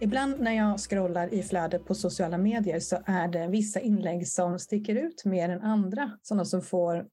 [0.00, 4.58] Ibland när jag scrollar i flödet på sociala medier så är det vissa inlägg som
[4.58, 6.18] sticker ut mer än andra.
[6.22, 7.08] Sådana som får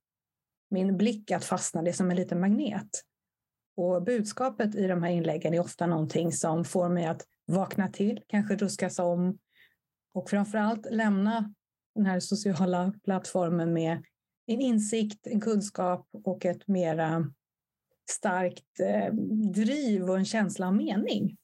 [0.70, 2.90] min blick att fastna, det är som en liten magnet.
[3.77, 8.21] Och budskapet i de här inläggen är ofta någonting som får mig att vakna till,
[8.27, 9.38] kanske ruskas om
[10.13, 11.54] och framförallt lämna
[11.95, 14.04] den här sociala plattformen med
[14.45, 17.31] en insikt, en kunskap och ett mera
[18.09, 19.13] starkt eh,
[19.54, 21.38] driv och en känsla av mening.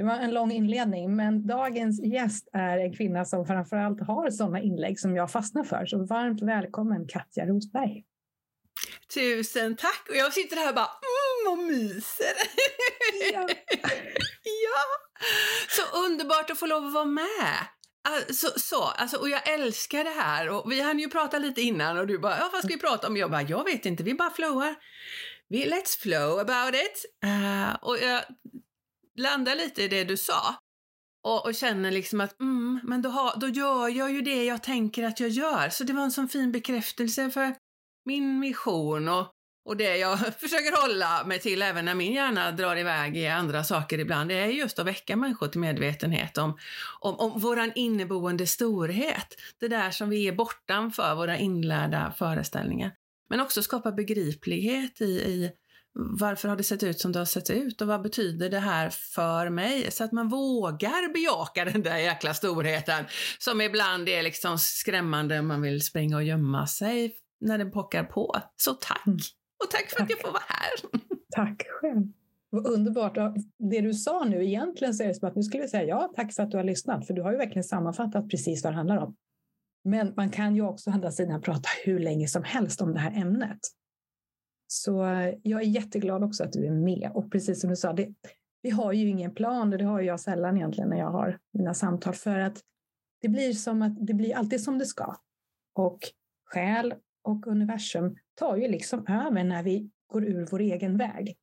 [0.00, 4.60] Det var en lång inledning, men dagens gäst är en kvinna som framförallt har sådana
[4.60, 5.86] inlägg som jag fastnar för.
[5.86, 8.04] Så varmt välkommen Katja Rosberg.
[9.14, 10.06] Tusen tack!
[10.08, 12.34] Och jag sitter här och bara mm, och myser.
[13.32, 13.48] Ja.
[14.64, 14.82] ja!
[15.68, 17.56] Så underbart att få lov att vara med.
[18.08, 20.48] Alltså, så, alltså, och jag älskar det här.
[20.48, 23.06] Och vi hann ju prata lite innan och du bara, ja, vad ska vi prata
[23.06, 23.16] om?
[23.16, 24.74] Jag bara, jag vet inte, vi bara flowar.
[25.48, 27.04] Vi, let's flow about it.
[27.24, 28.24] Uh, och jag
[29.20, 30.54] landar lite i det du sa.
[31.22, 34.62] Och, och känner liksom att, mm, men då, har, då gör jag ju det jag
[34.62, 35.68] tänker att jag gör.
[35.68, 37.54] Så det var en sån fin bekräftelse för
[38.04, 39.30] min mission och,
[39.68, 43.64] och det jag försöker hålla mig till även när min hjärna drar iväg i andra
[43.64, 46.58] saker ibland, det är just att väcka människor till medvetenhet om,
[47.00, 49.34] om, om våran inneboende storhet.
[49.60, 52.92] Det där som vi är bortanför våra inlärda föreställningar.
[53.28, 55.52] Men också skapa begriplighet i, i
[55.94, 58.90] varför har det sett ut som det har sett ut och vad betyder det här
[58.90, 59.90] för mig?
[59.90, 63.04] Så att man vågar bejaka den där jäkla storheten
[63.38, 68.36] som ibland är liksom skrämmande, man vill springa och gömma sig när den pockar på.
[68.56, 69.06] Så tack!
[69.06, 69.18] Mm.
[69.64, 70.04] Och tack för tack.
[70.04, 71.00] att jag får vara här!
[71.36, 72.06] Tack själv!
[72.50, 73.14] Vad underbart!
[73.70, 76.12] Det du sa nu egentligen så är det som att nu skulle jag säga ja,
[76.16, 78.76] tack för att du har lyssnat, för du har ju verkligen sammanfattat precis vad det
[78.76, 79.16] handlar om.
[79.84, 83.00] Men man kan ju också å andra sidan prata hur länge som helst om det
[83.00, 83.58] här ämnet.
[84.72, 87.10] Så eh, jag är jätteglad också att du är med.
[87.14, 88.14] Och precis som du sa, det,
[88.62, 91.74] vi har ju ingen plan och det har jag sällan egentligen när jag har mina
[91.74, 92.60] samtal för att
[93.20, 95.16] det blir som att det blir alltid som det ska.
[95.74, 95.98] Och
[96.44, 101.36] själ och universum tar ju liksom över när vi går ur vår egen väg.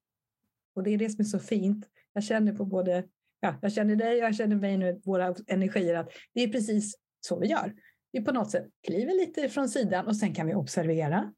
[0.75, 1.85] Och det är det som är så fint.
[2.13, 3.03] Jag känner på både,
[3.39, 6.97] ja, jag känner dig och jag känner mig nu, våra energier, att det är precis
[7.19, 7.73] så vi gör.
[8.11, 11.33] Vi på något sätt kliver lite från sidan och sen kan vi observera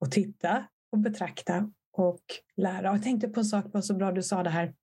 [0.00, 2.22] och titta och betrakta och
[2.56, 2.90] lära.
[2.90, 4.74] Och jag tänkte på en sak, var så bra du sa det här,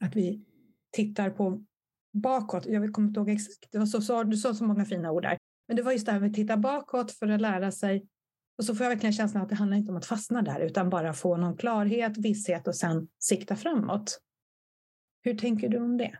[0.00, 0.44] att vi
[0.92, 1.64] tittar på
[2.12, 2.66] bakåt.
[2.66, 5.22] Jag kommer inte ihåg exakt, det var så, så, du sa så många fina ord
[5.22, 5.38] där.
[5.68, 8.06] Men det var just det här med att titta bakåt för att lära sig.
[8.58, 10.90] Och så får jag verkligen känslan att det handlar inte om att fastna där, utan
[10.90, 14.20] bara få någon klarhet, visshet och sen sikta framåt.
[15.22, 16.18] Hur tänker du om det?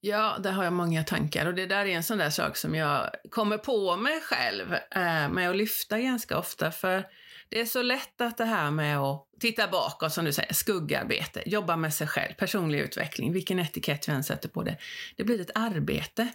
[0.00, 2.74] Ja, där har jag många tankar och det där är en sån där sak som
[2.74, 6.70] jag kommer på mig själv eh, med att lyfta ganska ofta.
[6.70, 7.06] För
[7.52, 11.42] det är så lätt att det här med att titta bakåt, som du säger, skuggarbete,
[11.46, 14.78] jobba med sig själv, personlig utveckling, vilken etikett vi än sätter på det,
[15.16, 16.28] det blir ett arbete.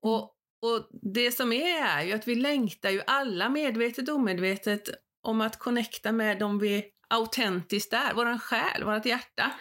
[0.00, 0.22] Och,
[0.62, 4.82] och det som är är ju att vi längtar ju alla medvetet och omedvetet
[5.22, 9.52] om att connecta med dem vi autentiskt är, våran själ, vårt hjärta.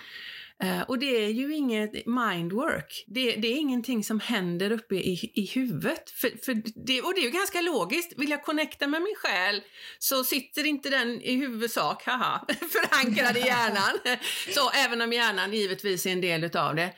[0.63, 3.03] Uh, och det är ju inget mindwork.
[3.07, 6.09] Det, det, är ingenting som händer uppe i, i huvudet.
[6.09, 6.53] För, för
[6.85, 8.13] det, och det är ju ganska logiskt.
[8.17, 9.61] Vill jag connecta med min själ
[9.99, 13.99] så sitter inte den i huvudsak, haha, förankrad i hjärnan.
[14.53, 16.93] så även om hjärnan givetvis är en del utav det.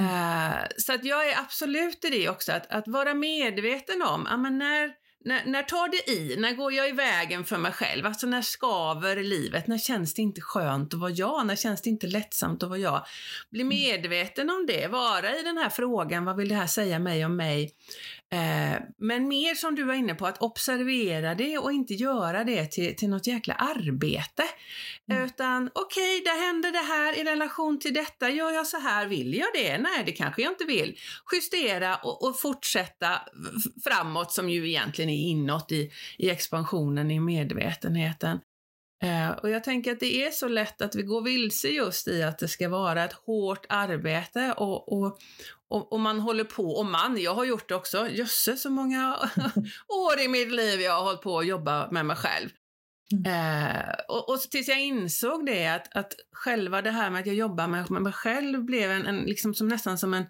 [0.00, 4.36] Uh, så att jag är absolut i det också, att, att vara medveten om, ja
[4.36, 6.36] men när när, när tar det i?
[6.36, 8.06] När går jag i vägen för mig själv?
[8.06, 9.66] Alltså när skaver livet?
[9.66, 11.46] När känns det inte skönt att vara jag?
[11.46, 13.06] När känns det inte lättsamt att vara jag?
[13.50, 13.68] Bli mm.
[13.68, 17.36] medveten om det, vara i den här frågan, vad vill det här säga mig om
[17.36, 17.70] mig?
[18.32, 22.66] Eh, men mer som du var inne på, att observera det och inte göra det
[22.66, 24.42] till, till något jäkla arbete.
[25.10, 25.24] Mm.
[25.24, 28.30] Utan okej, okay, där händer det här i relation till detta.
[28.30, 29.06] Gör jag så här?
[29.06, 29.78] Vill jag det?
[29.78, 30.98] Nej, det kanske jag inte vill.
[31.32, 33.20] Justera och, och fortsätta
[33.84, 38.38] framåt som ju egentligen är inåt i, i expansionen, i medvetenheten.
[39.02, 42.22] Eh, och jag tänker att det är så lätt att vi går vilse just i
[42.22, 45.18] att det ska vara ett hårt arbete och, och,
[45.68, 49.16] och, och, man håller på, och man, jag har gjort det också, jösses så många
[49.88, 52.48] år i mitt liv jag har hållit på att jobba med mig själv.
[53.12, 53.66] Mm.
[53.66, 57.36] Eh, och, och tills jag insåg det, att, att själva det här med att jag
[57.36, 60.24] jobbar med, med mig själv blev en, en liksom som, nästan som en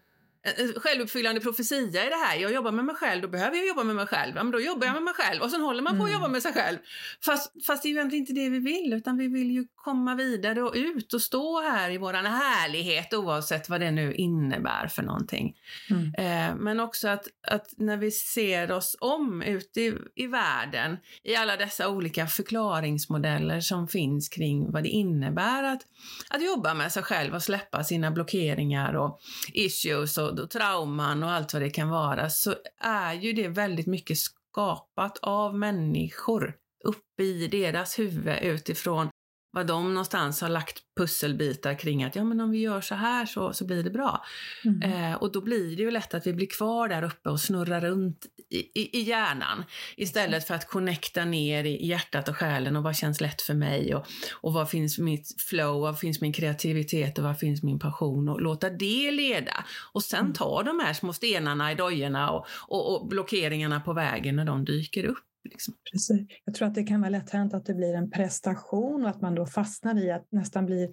[0.77, 2.37] självuppfyllande profetia i det här.
[2.37, 4.33] Jag jobbar med mig själv, då behöver jag jobba med mig själv.
[4.37, 6.21] Ja, men då jobbar jag med mig själv och sen håller man på att mm.
[6.21, 6.79] jobba med sig själv.
[7.25, 10.15] Fast, fast det är ju egentligen inte det vi vill, utan vi vill ju komma
[10.15, 15.03] vidare och ut och stå här i våran härlighet oavsett vad det nu innebär för
[15.03, 15.57] någonting.
[15.91, 16.15] Mm.
[16.15, 21.37] Eh, men också att, att när vi ser oss om ute i, i världen i
[21.37, 25.83] alla dessa olika förklaringsmodeller som finns kring vad det innebär att,
[26.31, 29.21] att jobba med sig själv och släppa sina blockeringar och
[29.53, 33.87] issues och, och trauman och allt vad det kan vara så är ju det väldigt
[33.87, 36.55] mycket skapat av människor
[36.85, 39.09] uppe i deras huvud utifrån
[39.57, 43.27] vad de någonstans har lagt pusselbitar kring att ja men om vi gör så här
[43.27, 44.25] så, så blir det bra.
[44.65, 44.83] Mm.
[44.83, 47.81] Eh, och då blir det ju lätt att vi blir kvar där uppe och snurrar
[47.81, 49.65] runt i, i, i hjärnan
[49.97, 53.95] istället för att connecta ner i hjärtat och själen och vad känns lätt för mig
[53.95, 58.29] och, och vad finns mitt flow, vad finns min kreativitet och vad finns min passion
[58.29, 59.65] och låta det leda.
[59.93, 60.33] Och sen mm.
[60.33, 64.65] ta de här små stenarna i dojorna och, och, och blockeringarna på vägen när de
[64.65, 65.27] dyker upp.
[65.51, 65.75] Liksom.
[65.93, 66.27] Precis.
[66.45, 69.21] Jag tror att det kan vara lätt hänt att det blir en prestation och att
[69.21, 70.91] man då fastnar i att nästan blir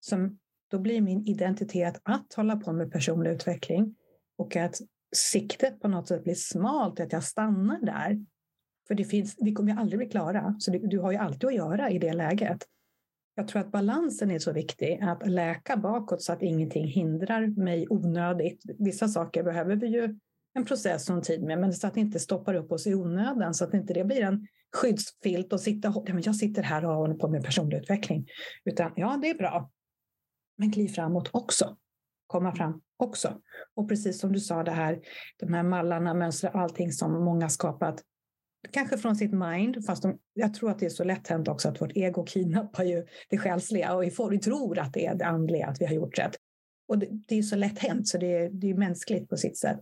[0.00, 0.38] som
[0.70, 3.96] då blir min identitet att hålla på med personlig utveckling
[4.38, 4.80] och att
[5.16, 8.24] siktet på något sätt blir smalt, att jag stannar där.
[8.88, 11.48] För det finns, vi kommer ju aldrig bli klara, så du, du har ju alltid
[11.48, 12.64] att göra i det läget.
[13.34, 17.86] Jag tror att balansen är så viktig, att läka bakåt så att ingenting hindrar mig
[17.90, 18.62] onödigt.
[18.78, 20.18] Vissa saker behöver vi ju
[20.56, 22.94] en process och en tid med, men så att det inte stoppar upp oss i
[22.94, 26.84] onödan, så att inte det blir en skyddsfilt och sitta, ja, men jag sitter här
[26.84, 28.26] och håller på med personlig utveckling.
[28.64, 29.70] Utan ja, det är bra,
[30.58, 31.76] men kliv framåt också.
[32.26, 33.40] Komma fram också.
[33.74, 35.00] Och precis som du sa, det här,
[35.36, 38.02] de här mallarna, mönster, allting som många skapat,
[38.70, 41.68] kanske från sitt mind, fast de, jag tror att det är så lätt hänt också
[41.68, 45.66] att vårt ego kidnappar ju det själsliga och vi tror att det är det andliga,
[45.66, 46.36] att vi har gjort rätt.
[46.88, 49.58] Och det, det är så lätt hänt, så det är, det är mänskligt på sitt
[49.58, 49.80] sätt.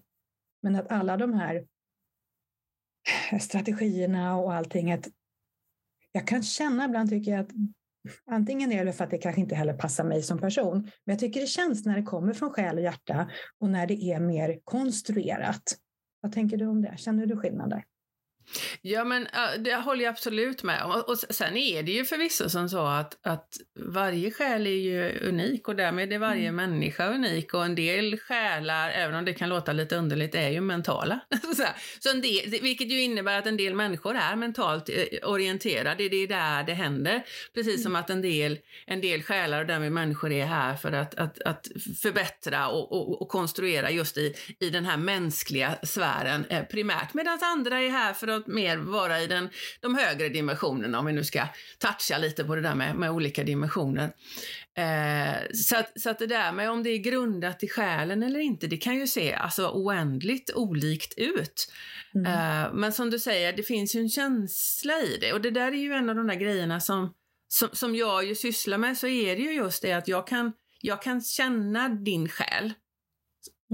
[0.64, 1.66] Men att alla de här
[3.40, 5.08] strategierna och allting, att
[6.12, 7.50] jag kan känna ibland tycker jag att
[8.26, 11.18] antingen är det för att det kanske inte heller passar mig som person, men jag
[11.18, 14.60] tycker det känns när det kommer från själ och hjärta och när det är mer
[14.64, 15.62] konstruerat.
[16.20, 16.94] Vad tänker du om det?
[16.96, 17.84] Känner du skillnad där?
[18.82, 21.02] Ja, men det håller jag absolut med om.
[21.06, 25.68] Och sen är det ju förvisso som så att, att varje själ är ju unik
[25.68, 26.70] och därmed är varje mm.
[26.70, 30.60] människa unik och en del själar, även om det kan låta lite underligt, är ju
[30.60, 31.20] mentala.
[32.00, 36.16] så en del, vilket ju innebär att en del människor är mentalt eh, orienterade, det
[36.16, 37.24] är där det händer.
[37.54, 41.14] Precis som att en del, en del själar och därmed människor är här för att,
[41.14, 41.68] att, att
[42.02, 47.38] förbättra och, och, och konstruera just i, i den här mänskliga sfären eh, primärt, medan
[47.42, 49.48] andra är här för att att mer vara i den,
[49.80, 51.46] de högre dimensionerna, om vi nu ska
[51.78, 54.12] toucha lite på det där med, med olika dimensioner.
[54.76, 58.40] Eh, så, att, så att det där med om det är grundat i själen eller
[58.40, 61.72] inte, det kan ju se alltså, oändligt olikt ut.
[62.14, 62.26] Mm.
[62.26, 65.72] Eh, men som du säger, det finns ju en känsla i det och det där
[65.72, 67.14] är ju en av de där grejerna som,
[67.48, 70.52] som, som jag ju sysslar med, så är det ju just det att jag kan,
[70.80, 72.72] jag kan känna din själ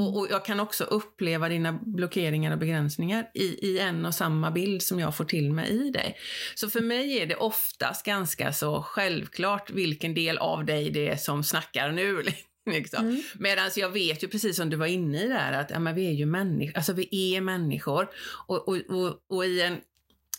[0.00, 0.20] och, mm.
[0.20, 4.82] och, jag kan också uppleva dina blockeringar och begränsningar i, i en och samma bild
[4.82, 6.16] som jag får till mig i dig.
[6.54, 11.16] Så för mig är det oftast ganska så självklart vilken del av dig det är
[11.16, 12.22] som snackar nu.
[12.70, 13.04] Liksom.
[13.08, 13.22] Mm.
[13.34, 16.06] Medan jag vet ju precis som du var inne i där att ja, men vi
[16.06, 18.08] är ju människor, alltså vi är människor
[18.46, 19.76] och, och, och, och i en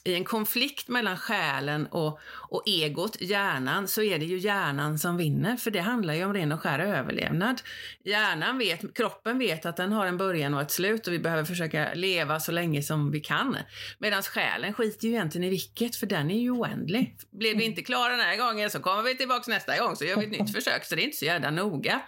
[0.03, 5.17] i en konflikt mellan själen och, och egot, hjärnan, så är det ju hjärnan som
[5.17, 7.61] vinner, för det handlar ju om ren och skär överlevnad.
[8.03, 11.43] Hjärnan vet, kroppen vet att den har en början och ett slut och vi behöver
[11.43, 13.57] försöka leva så länge som vi kan.
[13.99, 17.17] Medan själen skiter ju egentligen i vilket, för den är ju oändlig.
[17.31, 20.17] Blev vi inte klara den här gången så kommer vi tillbaks nästa gång så gör
[20.17, 22.01] vi ett nytt försök, så det är inte så jävla noga.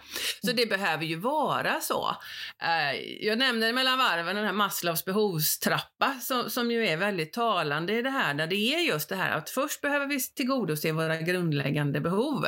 [0.44, 2.16] Så det behöver ju vara så.
[2.62, 7.83] Eh, jag nämnde mellan varven den här Maslows behovstrappa som, som ju är väldigt talande
[7.86, 10.92] det är det här där det är just det här att först behöver vi tillgodose
[10.92, 12.46] våra grundläggande behov.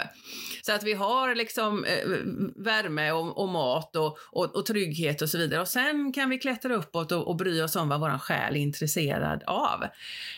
[0.63, 2.09] Så att vi har liksom eh,
[2.57, 5.61] värme och, och mat och, och, och, trygghet och så vidare.
[5.61, 8.61] Och sen kan vi klättra uppåt och, och bry oss om vad vår själ är
[8.61, 9.85] intresserad av.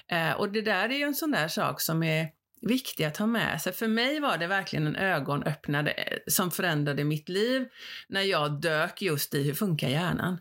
[0.09, 2.28] Eh, och det där är ju en sån där sak som är
[2.61, 3.73] viktig att ha med sig.
[3.73, 7.69] För mig var det verkligen en ögonöppnare eh, som förändrade mitt liv
[8.09, 10.38] när jag dök just i hur funkar hjärnan.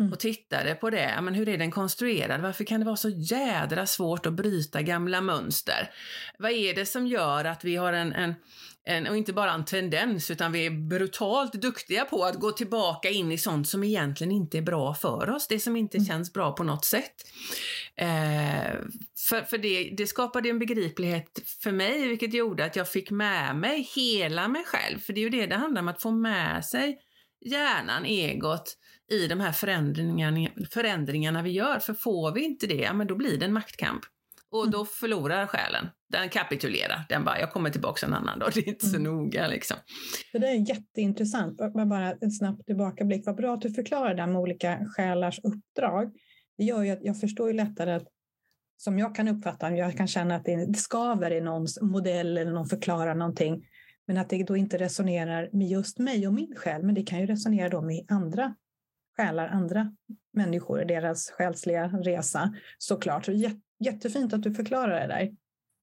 [0.00, 0.12] Mm.
[0.12, 1.18] och tittade på det.
[1.22, 2.40] Men hur är den konstruerad?
[2.40, 5.90] Varför kan det vara så jädra svårt att bryta gamla mönster?
[6.38, 8.34] Vad är det som gör att vi har en, en,
[8.84, 13.10] en och inte bara en tendens, utan vi är brutalt duktiga på att gå tillbaka
[13.10, 16.06] in i sånt som egentligen inte är bra för oss, det som inte mm.
[16.06, 17.14] känns bra på något sätt.
[17.96, 18.72] Eh,
[19.28, 23.56] för för det, det skapade en begriplighet för mig, vilket gjorde att jag fick med
[23.56, 26.64] mig hela mig själv, för det är ju det det handlar om, att få med
[26.64, 26.98] sig
[27.40, 28.76] hjärnan, egot,
[29.10, 31.78] i de här förändringarna, förändringarna vi gör.
[31.78, 34.00] För får vi inte det, ja, men då blir det en maktkamp.
[34.50, 34.70] Och mm.
[34.70, 35.88] då förlorar själen.
[36.08, 37.04] Den kapitulerar.
[37.08, 38.50] Den bara, jag kommer tillbaka en annan dag.
[38.54, 39.12] Det är inte så mm.
[39.12, 39.76] noga liksom.
[40.32, 41.58] Det där är jätteintressant.
[41.74, 43.26] Bara en snabb tillbakablick.
[43.26, 46.12] Vad bra att du förklarar det med olika själars uppdrag.
[46.58, 48.08] Det gör ju att jag förstår ju lättare att
[48.76, 52.66] som jag kan uppfatta, jag kan känna att det skaver i någons modell eller någon
[52.66, 53.62] förklarar någonting,
[54.06, 57.20] men att det då inte resonerar med just mig och min själ, men det kan
[57.20, 58.54] ju resonera då med andra
[59.20, 59.92] själar, andra
[60.32, 63.24] människor, deras själsliga resa såklart.
[63.24, 63.32] Så
[63.78, 65.30] jättefint att du förklarar det där.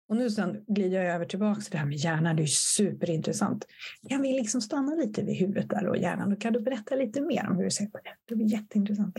[0.09, 2.35] Och nu sen glider jag över tillbaka till det här med hjärnan.
[2.35, 3.67] Det är superintressant.
[4.09, 6.33] Kan vi liksom stanna lite vid huvudet där och hjärnan?
[6.33, 8.09] Och kan du berätta lite mer om hur du ser på det?
[8.29, 9.17] Det blir jätteintressant.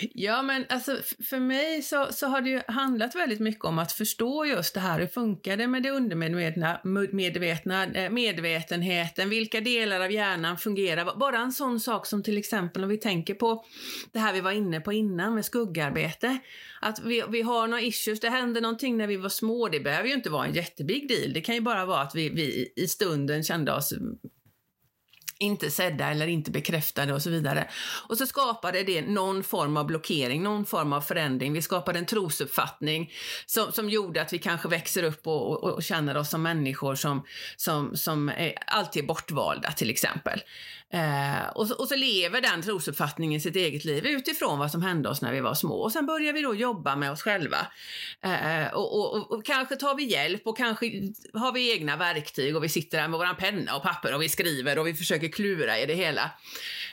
[0.00, 0.96] Ja, men alltså
[1.30, 4.80] för mig så, så har det ju handlat väldigt mycket om att förstå just det
[4.80, 5.00] här.
[5.00, 6.80] Hur funkar det med det undermedvetna,
[7.12, 9.30] medvetna, eh, medvetenheten?
[9.30, 11.18] Vilka delar av hjärnan fungerar?
[11.18, 13.64] Bara en sån sak som till exempel om vi tänker på
[14.12, 16.38] det här vi var inne på innan med skuggarbete.
[16.80, 19.68] Att vi, vi har några issues, det hände någonting när vi var små.
[19.68, 21.32] Det behöver ju inte vara en jättebig deal.
[21.32, 23.92] Det kan ju bara vara att vi, vi i stunden kände oss
[25.40, 27.68] inte sedda eller inte bekräftade och så vidare.
[28.08, 31.52] Och så skapade det någon form av blockering, någon form av förändring.
[31.52, 33.12] Vi skapade en trosuppfattning
[33.46, 36.94] som, som gjorde att vi kanske växer upp och, och, och känner oss som människor
[36.94, 40.40] som, som, som är alltid är bortvalda till exempel.
[40.92, 45.08] Eh, och, så, och, så, lever den trosuppfattningen sitt eget liv utifrån vad som hände
[45.08, 45.74] oss när vi var små.
[45.74, 47.66] Och sen börjar vi då jobba med oss själva.
[48.22, 50.86] Eh, och, och, och, kanske tar vi hjälp och kanske
[51.34, 54.28] har vi egna verktyg och vi sitter där med våran penna och papper och vi
[54.28, 56.30] skriver och vi försöker klura i det hela.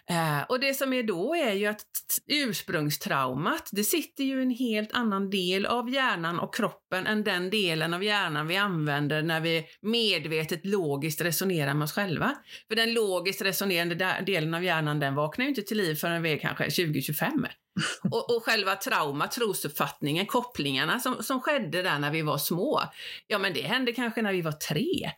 [0.10, 1.86] Eh, och det som är då är ju att
[2.28, 7.94] ursprungstraumat, det sitter ju en helt annan del av hjärnan och kroppen än den delen
[7.94, 12.36] av hjärnan vi använder när vi medvetet logiskt resonerar med oss själva.
[12.68, 16.34] För den logiskt resonerande delen av hjärnan den vaknar ju inte till liv förrän vi
[16.34, 17.48] är kanske 20-25.
[18.12, 22.82] Och, och själva trauma, trosuppfattningen, kopplingarna som, som skedde där när vi var små,
[23.28, 25.12] ja men det hände kanske när vi var tre.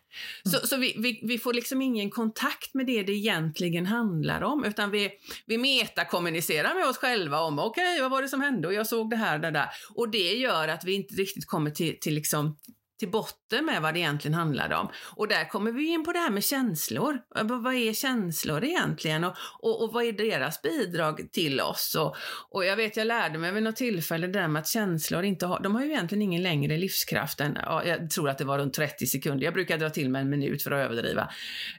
[0.43, 0.67] Så, mm.
[0.67, 4.91] så vi, vi, vi, får liksom ingen kontakt med det det egentligen handlar om, utan
[4.91, 5.11] vi,
[5.45, 8.87] vi metakommunicerar med oss själva om okej, okay, vad var det som hände och jag
[8.87, 9.69] såg det här, det där.
[9.95, 12.57] Och det gör att vi inte riktigt kommer till, till liksom
[12.99, 14.89] till botten med vad det egentligen handlade om.
[15.15, 17.19] Och där kommer vi in på det här med känslor.
[17.35, 21.95] Eh, vad är känslor egentligen och, och, och vad är deras bidrag till oss?
[21.95, 22.15] Och,
[22.49, 25.45] och jag vet, jag lärde mig vid något tillfälle det där med att känslor inte
[25.45, 28.59] har, de har ju egentligen ingen längre livskraft än, ja, jag tror att det var
[28.59, 29.45] runt 30 sekunder.
[29.45, 31.29] Jag brukar dra till med en minut för att överdriva.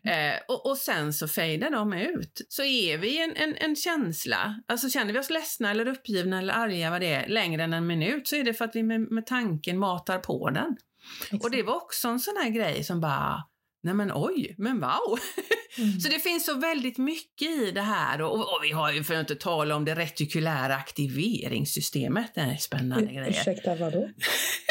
[0.04, 2.46] Eh, och, och sen så fejdar de ut.
[2.48, 6.54] Så är vi en, en, en känsla, alltså känner vi oss ledsna eller uppgivna eller
[6.54, 9.00] arga vad det är längre än en minut så är det för att vi med,
[9.00, 10.76] med tanken matar på den.
[11.22, 11.44] Exakt.
[11.44, 13.44] Och det var också en sån här grej som bara,
[13.82, 15.18] nej men oj, men wow.
[15.78, 16.00] Mm.
[16.00, 19.14] Så det finns så väldigt mycket i det här och, och, vi har ju för
[19.14, 22.34] att inte tala om det retikulära aktiveringssystemet.
[22.34, 23.30] Det är spännande grejer.
[23.30, 24.08] Ursäkta, vadå?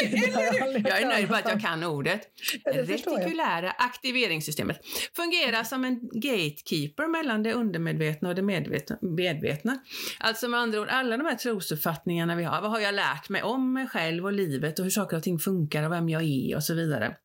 [0.88, 2.20] jag är nöjd med att jag kan ordet.
[2.64, 4.80] Det retikulära aktiveringssystemet
[5.16, 8.98] fungerar som en gatekeeper mellan det undermedvetna och det medvetna.
[9.00, 9.78] medvetna.
[10.18, 12.60] Alltså med andra ord, alla de här trosuppfattningarna vi har.
[12.60, 15.38] Vad har jag lärt mig om mig själv och livet och hur saker och ting
[15.38, 17.16] funkar och vem jag är och så vidare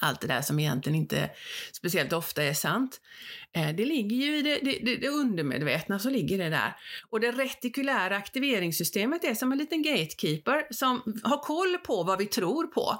[0.00, 1.30] allt det där som egentligen inte
[1.72, 3.00] speciellt ofta är sant.
[3.56, 6.76] Eh, det ligger ju i det, det, det, undermedvetna, så ligger det där.
[7.10, 12.26] Och det retikulära aktiveringssystemet är som en liten gatekeeper som har koll på vad vi
[12.26, 12.98] tror på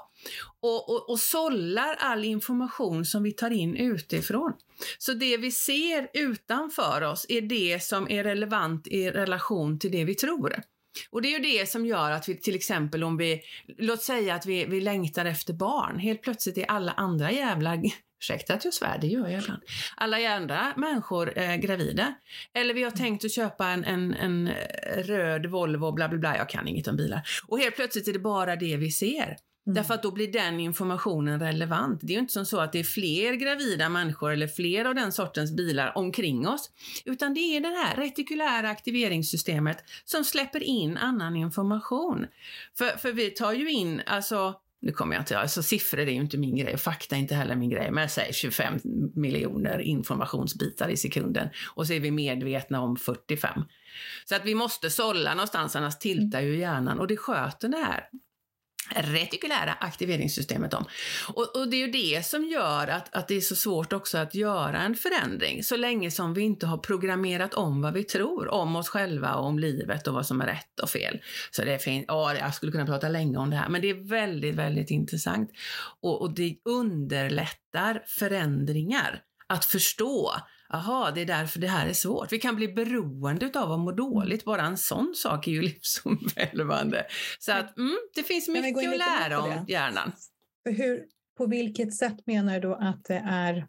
[0.61, 4.53] och, och, och sållar all information som vi tar in utifrån.
[4.97, 10.05] Så det vi ser utanför oss är det som är relevant i relation till det
[10.05, 10.63] vi tror.
[11.09, 13.41] Och det är ju det som gör att vi till exempel om vi,
[13.77, 17.77] låt säga att vi, vi längtar efter barn, helt plötsligt är alla andra jävla
[18.23, 19.61] Ursäkta att jag svär, det gör jag ibland.
[19.95, 22.13] Alla andra människor eh, gravida.
[22.53, 26.37] Eller vi har tänkt att köpa en, en, en eh, röd Volvo, bla bla bla,
[26.37, 27.21] jag kan inget om bilar.
[27.47, 29.37] Och helt plötsligt är det bara det vi ser.
[29.65, 29.75] Mm.
[29.75, 31.99] Därför att då blir den informationen relevant.
[32.03, 34.95] Det är ju inte som så att det är fler gravida människor eller fler av
[34.95, 36.69] den sortens bilar omkring oss.
[37.05, 42.25] Utan det är det här retikulära aktiveringssystemet som släpper in annan information.
[42.77, 46.21] För, för vi tar ju in, alltså nu kommer jag inte, alltså siffror är ju
[46.21, 48.79] inte min grej, fakta är inte heller min grej, men jag säger 25
[49.15, 53.63] miljoner informationsbitar i sekunden och så är vi medvetna om 45.
[54.25, 58.09] Så att vi måste sålla någonstans, annars tiltar ju hjärnan och det sköter det här
[58.89, 60.85] retikulära aktiveringssystemet om.
[61.27, 64.17] Och, och, det är ju det som gör att, att det är så svårt också
[64.17, 68.47] att göra en förändring så länge som vi inte har programmerat om vad vi tror
[68.47, 71.19] om oss själva och om livet och vad som är rätt och fel.
[71.51, 72.05] Så det är.
[72.07, 75.49] Ja, jag skulle kunna prata länge om det här, men det är väldigt, väldigt intressant.
[76.01, 80.33] Och, och det underlättar förändringar att förstå
[80.73, 82.31] aha, det är därför det här är svårt.
[82.31, 84.45] Vi kan bli beroende av att må dåligt.
[84.45, 87.05] Bara en sån sak är ju livsomvälvande.
[87.39, 90.11] Så att, mm, det finns mycket att lära om hjärnan.
[90.65, 91.05] Hur,
[91.37, 93.67] på vilket sätt menar du då att det är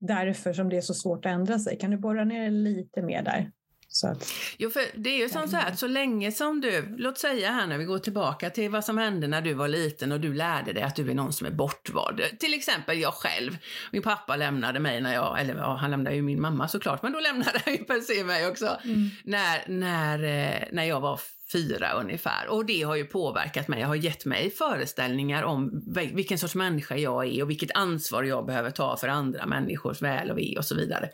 [0.00, 1.78] därför som det är så svårt att ändra sig?
[1.78, 3.52] Kan du borra ner lite mer där?
[3.96, 6.94] Så att, jo, för det är ju som så här att så länge som du,
[6.98, 10.12] låt säga här när vi går tillbaka till vad som hände när du var liten
[10.12, 12.20] och du lärde dig att du är någon som är bortvald.
[12.38, 13.56] Till exempel jag själv.
[13.92, 17.12] Min pappa lämnade mig när jag, eller ja, han lämnade ju min mamma såklart, men
[17.12, 18.76] då lämnade han ju per se mig också.
[18.84, 19.10] Mm.
[19.24, 21.20] När, när, eh, när jag var
[21.52, 22.48] fyra ungefär.
[22.48, 23.80] Och det har ju påverkat mig.
[23.80, 25.82] Jag har gett mig föreställningar om
[26.12, 30.30] vilken sorts människa jag är och vilket ansvar jag behöver ta för andra människors väl
[30.30, 31.10] och ve och så vidare.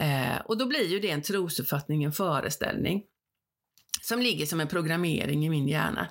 [0.00, 3.02] Eh, och då blir ju det en trosuppfattning, en föreställning
[4.02, 6.08] som ligger som en programmering i min hjärna.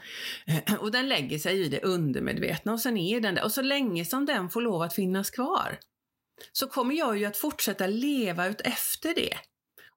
[0.47, 3.43] Eh, och den lägger sig i det undermedvetna och sen är den där.
[3.43, 5.79] Och så länge som den får lov att finnas kvar
[6.51, 9.37] så kommer jag ju att fortsätta leva ut efter det.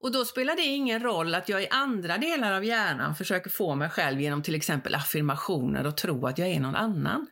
[0.00, 3.74] Och då spelar det ingen roll att jag i andra delar av hjärnan försöker få
[3.74, 7.26] mig själv genom till exempel affirmationer och tro att jag är någon annan.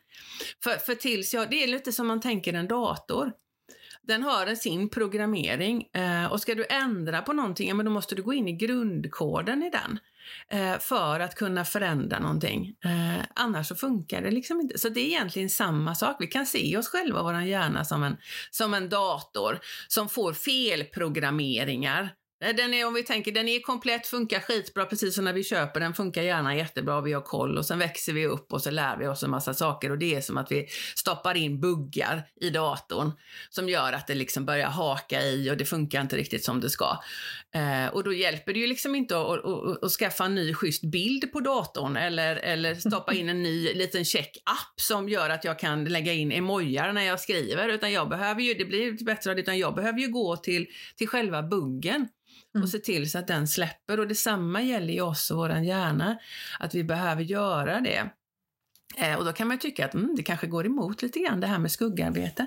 [0.63, 3.33] För, för tills jag, det är lite som man tänker en dator.
[4.11, 8.15] Den har sin programmering eh, och ska du ändra på någonting, ja, men då måste
[8.15, 9.99] du gå in i grundkoden i den
[10.49, 12.77] eh, för att kunna förändra någonting.
[12.85, 14.79] Eh, annars så funkar det liksom inte.
[14.79, 16.17] Så det är egentligen samma sak.
[16.21, 18.17] Vi kan se oss själva, vår hjärna, som en,
[18.51, 24.41] som en dator som får felprogrammeringar den är, om vi tänker, den är komplett, funkar
[24.41, 25.81] skitbra precis som när vi köper.
[25.81, 28.97] Den, funkar gärna jättebra, vi har koll och sen växer vi upp och så lär
[28.97, 29.91] vi oss en massa saker.
[29.91, 33.13] Och det är som att vi stoppar in buggar i datorn
[33.51, 36.71] som gör att det liksom börjar haka i och det funkar inte riktigt som det
[36.71, 36.99] ska.
[37.55, 40.55] Eh, och då hjälper det ju liksom inte att, att, att, att, skaffa en ny
[40.55, 45.45] schysst bild på datorn eller, eller stoppa in en ny liten check-app som gör att
[45.45, 47.69] jag kan lägga in emojar när jag skriver.
[47.69, 50.67] Utan jag behöver ju, det blir bättre utan jag behöver ju gå till,
[50.97, 52.09] till själva buggen
[52.55, 52.63] mm.
[52.63, 54.01] och se till så att den släpper.
[54.01, 56.19] Och detsamma gäller ju oss och vår hjärna,
[56.59, 58.11] att vi behöver göra det.
[58.97, 61.47] Eh, och då kan man tycka att mm, det kanske går emot lite grann det
[61.47, 62.47] här med skuggarbete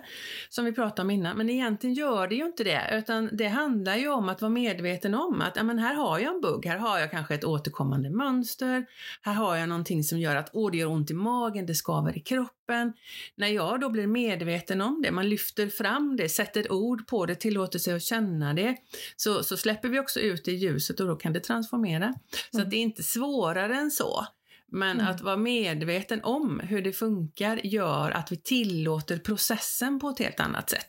[0.49, 1.37] som vi pratade om innan.
[1.37, 5.13] Men egentligen gör det ju inte det, utan det handlar ju om att vara medveten
[5.13, 8.09] om att ja, men här har jag en bugg, här har jag kanske ett återkommande
[8.09, 8.85] mönster,
[9.21, 12.17] här har jag någonting som gör att åh, det gör ont i magen, det skaver
[12.17, 12.93] i kroppen.
[13.35, 17.35] När jag då blir medveten om det, man lyfter fram det, sätter ord på det,
[17.35, 18.75] tillåter sig att känna det,
[19.15, 22.05] så, så släpper vi också ut det i ljuset och då kan det transformera.
[22.05, 22.15] Mm.
[22.51, 24.25] Så att det är inte svårare än så.
[24.73, 25.11] Men mm.
[25.11, 30.39] att vara medveten om hur det funkar gör att vi tillåter processen på ett helt
[30.39, 30.87] annat sätt.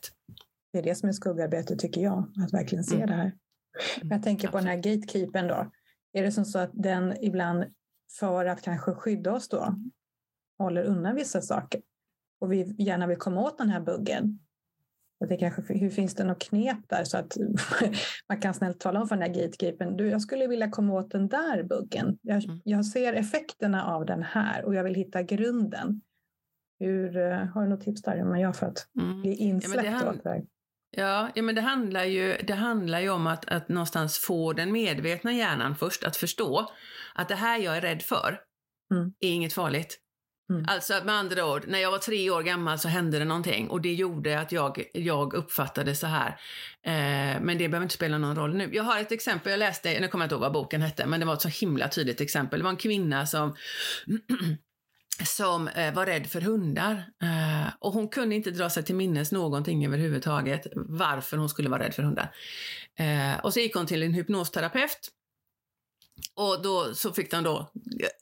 [0.73, 3.07] Det är det som är skuggarbete tycker jag, att verkligen se mm.
[3.07, 3.25] det här.
[3.25, 4.09] Mm.
[4.09, 5.71] Jag tänker på den här gatekeepern då.
[6.13, 7.63] Är det som så att den ibland,
[8.19, 9.75] för att kanske skydda oss då,
[10.57, 11.81] håller undan vissa saker
[12.41, 14.39] och vi gärna vill komma åt den här buggen
[15.23, 17.37] att det kanske, hur finns det något knep där så att
[18.29, 21.11] man kan snällt tala om för den här gatekeepern, du jag skulle vilja komma åt
[21.11, 22.17] den där buggen.
[22.21, 22.61] Jag, mm.
[22.63, 26.01] jag ser effekterna av den här och jag vill hitta grunden.
[26.79, 29.21] Hur, eh, har du något tips där hur man gör för att mm.
[29.21, 29.85] bli insläppt?
[29.85, 30.45] Ja, det,
[30.89, 34.71] ja, ja, men det handlar ju, det handlar ju om att, att någonstans få den
[34.71, 36.69] medvetna hjärnan först att förstå
[37.15, 38.39] att det här jag är rädd för
[38.93, 39.13] mm.
[39.19, 40.04] är inget farligt.
[40.49, 40.65] Mm.
[40.67, 43.81] Alltså med andra ord, när jag var tre år gammal så hände det någonting och
[43.81, 46.27] det gjorde att jag, jag uppfattade så här.
[46.83, 48.69] Eh, men det behöver inte spela någon roll nu.
[48.73, 51.19] Jag har ett exempel, jag läste, nu kommer jag inte ihåg vad boken hette, men
[51.19, 52.59] det var ett så himla tydligt exempel.
[52.59, 53.55] Det var en kvinna som
[55.23, 57.05] som eh, var rädd för hundar.
[57.21, 61.83] Eh, och hon kunde inte dra sig till minnes någonting överhuvudtaget varför hon skulle vara
[61.83, 62.31] rädd för hundar.
[62.99, 65.11] Eh, och så gick hon till en hypnosterapeut
[66.35, 67.71] och då så fick de då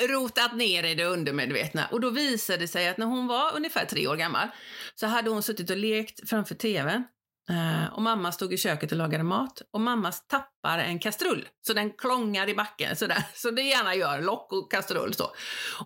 [0.10, 1.88] rotat ner i det undermedvetna.
[1.92, 4.48] Och då visade det sig att när hon var ungefär tre år gammal
[4.96, 7.04] så hade hon suttit och lekt framför tvn.
[7.50, 9.62] Uh, och mamma stod i köket och lagade mat.
[9.72, 13.24] Och mamma tappar en kastrull, så den klångar i backen sådär.
[13.34, 15.32] Så det gärna gör, lock och kastrull så.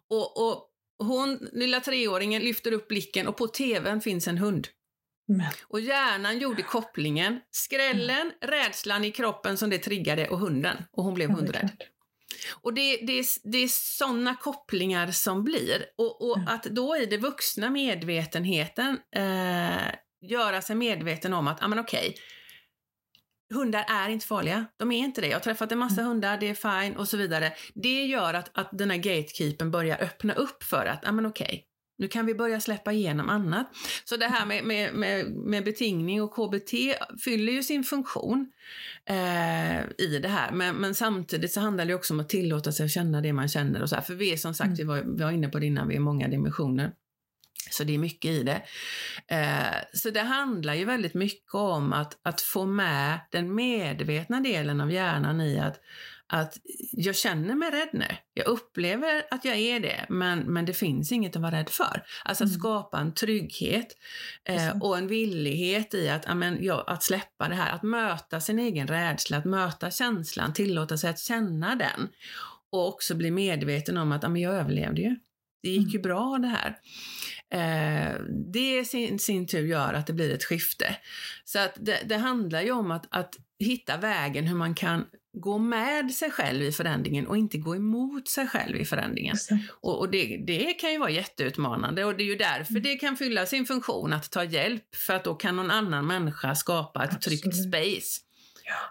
[0.10, 4.68] Och, och hon, lilla treåringen, lyfter upp blicken och på tvn finns en hund.
[5.28, 5.52] Men.
[5.68, 8.34] Och hjärnan gjorde kopplingen, skrällen, mm.
[8.42, 10.78] rädslan i kroppen som det triggade och hunden.
[10.92, 11.72] Och hon blev hundrädd.
[12.62, 15.86] Och det, det, det är sådana kopplingar som blir.
[15.98, 16.48] Och, och mm.
[16.48, 22.16] att då i det vuxna medvetenheten eh, göra sig medveten om att, ja men okej,
[23.54, 24.66] hundar är inte farliga.
[24.78, 25.28] De är inte det.
[25.28, 26.08] Jag har träffat en massa mm.
[26.08, 27.54] hundar, det är fine och så vidare.
[27.76, 31.67] Det gör att, att den här gatekeepern börjar öppna upp för att, ja men okej,
[31.98, 33.72] nu kan vi börja släppa igenom annat.
[34.06, 36.74] Så det här med, med, med, med betingning och KBT
[37.24, 38.52] fyller ju sin funktion
[39.06, 40.52] eh, i det här.
[40.52, 43.48] Men, men, samtidigt så handlar det också om att tillåta sig att känna det man
[43.48, 43.82] känner.
[43.82, 44.02] Och så här.
[44.02, 44.78] För vi är som sagt, mm.
[44.78, 46.92] vi, var, vi var inne på det innan, vi är många dimensioner.
[47.72, 48.62] Så det är mycket i det.
[49.28, 54.82] Eh, så det handlar ju väldigt mycket om att, att få med den medvetna delen
[54.82, 55.80] av hjärnan i att,
[56.30, 56.58] att
[56.92, 58.18] jag känner mig rädd nu.
[58.34, 62.04] Jag upplever att jag är det, men, men det finns inget att vara rädd för.
[62.26, 62.60] Alltså att mm.
[62.60, 63.88] skapa en trygghet
[64.44, 68.60] eh, och en villighet i att, amen, ja, att släppa det här, att möta sin
[68.60, 72.10] egen rädsla, att möta känslan, tillåta sig att känna den
[72.70, 75.16] och också bli medveten om att amen, jag överlevde ju.
[75.64, 76.02] Det gick ju mm.
[76.02, 76.78] bra det här.
[77.50, 78.22] Eh,
[78.54, 80.96] det i sin, sin tur gör att det blir ett skifte.
[81.46, 85.06] Så att det, det handlar ju om att, att hitta vägen hur man kan
[85.40, 89.36] gå med sig själv i förändringen och inte gå emot sig själv i förändringen.
[89.82, 92.84] Och, och det, det, kan ju vara jätteutmanande och det är ju därför mm.
[92.84, 96.56] det kan fylla sin funktion att ta hjälp för att då kan någon annan människa
[96.56, 97.42] skapa ett Absolut.
[97.42, 98.27] tryggt space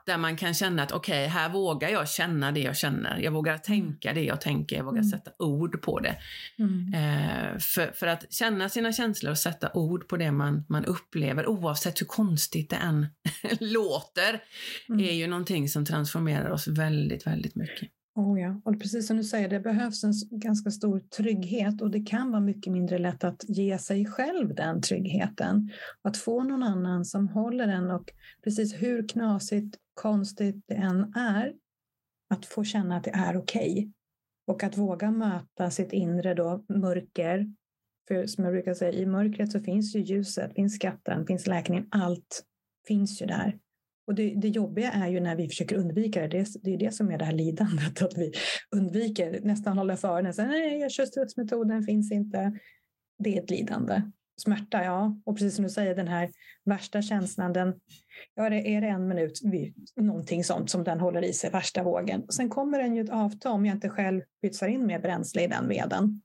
[0.06, 3.18] där man kan känna att okej, okay, här vågar jag känna det jag känner.
[3.18, 5.10] Jag vågar tänka det jag tänker, jag vågar mm.
[5.10, 6.16] sätta ord på det.
[6.58, 6.94] Mm.
[6.94, 11.46] Eh, för, för att känna sina känslor och sätta ord på det man, man upplever,
[11.46, 13.06] oavsett hur konstigt det än
[13.60, 14.42] låter,
[14.88, 15.00] mm.
[15.00, 17.90] är ju någonting som transformerar oss väldigt, väldigt mycket.
[18.16, 22.00] Oh ja, och precis som du säger, det behövs en ganska stor trygghet och det
[22.00, 25.70] kan vara mycket mindre lätt att ge sig själv den tryggheten.
[26.02, 28.12] Att få någon annan som håller en och
[28.44, 31.54] precis hur knasigt, konstigt det än är,
[32.34, 33.72] att få känna att det är okej.
[33.72, 33.90] Okay.
[34.46, 37.54] Och att våga möta sitt inre då, mörker.
[38.08, 41.86] För som jag brukar säga, i mörkret så finns ju ljuset, finns skatten, finns läkningen,
[41.90, 42.44] allt
[42.86, 43.58] finns ju där.
[44.06, 46.28] Och det, det jobbiga är ju när vi försöker undvika det.
[46.28, 48.32] Det är, det är det som är det här lidandet, att vi
[48.70, 50.48] undviker, nästan håller för den.
[50.48, 52.58] Nej, jag kör strutsmetoden, finns inte.
[53.18, 54.02] Det är ett lidande.
[54.36, 55.20] Smärta, ja.
[55.24, 56.30] Och precis som du säger, den här
[56.64, 57.74] värsta känslan, den,
[58.34, 59.40] ja, det är det en minut,
[59.96, 62.26] någonting sånt som den håller i sig, värsta vågen.
[62.28, 65.46] Sen kommer den ju att avta om jag inte själv pytsar in mer bränsle i
[65.46, 66.22] den veden.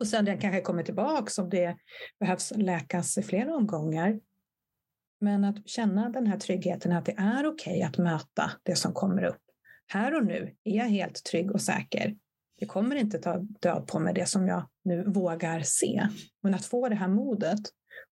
[0.00, 1.76] Och sen den kanske kommer tillbaka om det
[2.20, 4.20] behövs läkas i flera omgångar.
[5.20, 8.92] Men att känna den här tryggheten att det är okej okay att möta det som
[8.92, 9.42] kommer upp.
[9.86, 12.16] Här och nu är jag helt trygg och säker.
[12.58, 16.06] Det kommer inte ta död på mig det som jag nu vågar se.
[16.42, 17.60] Men att få det här modet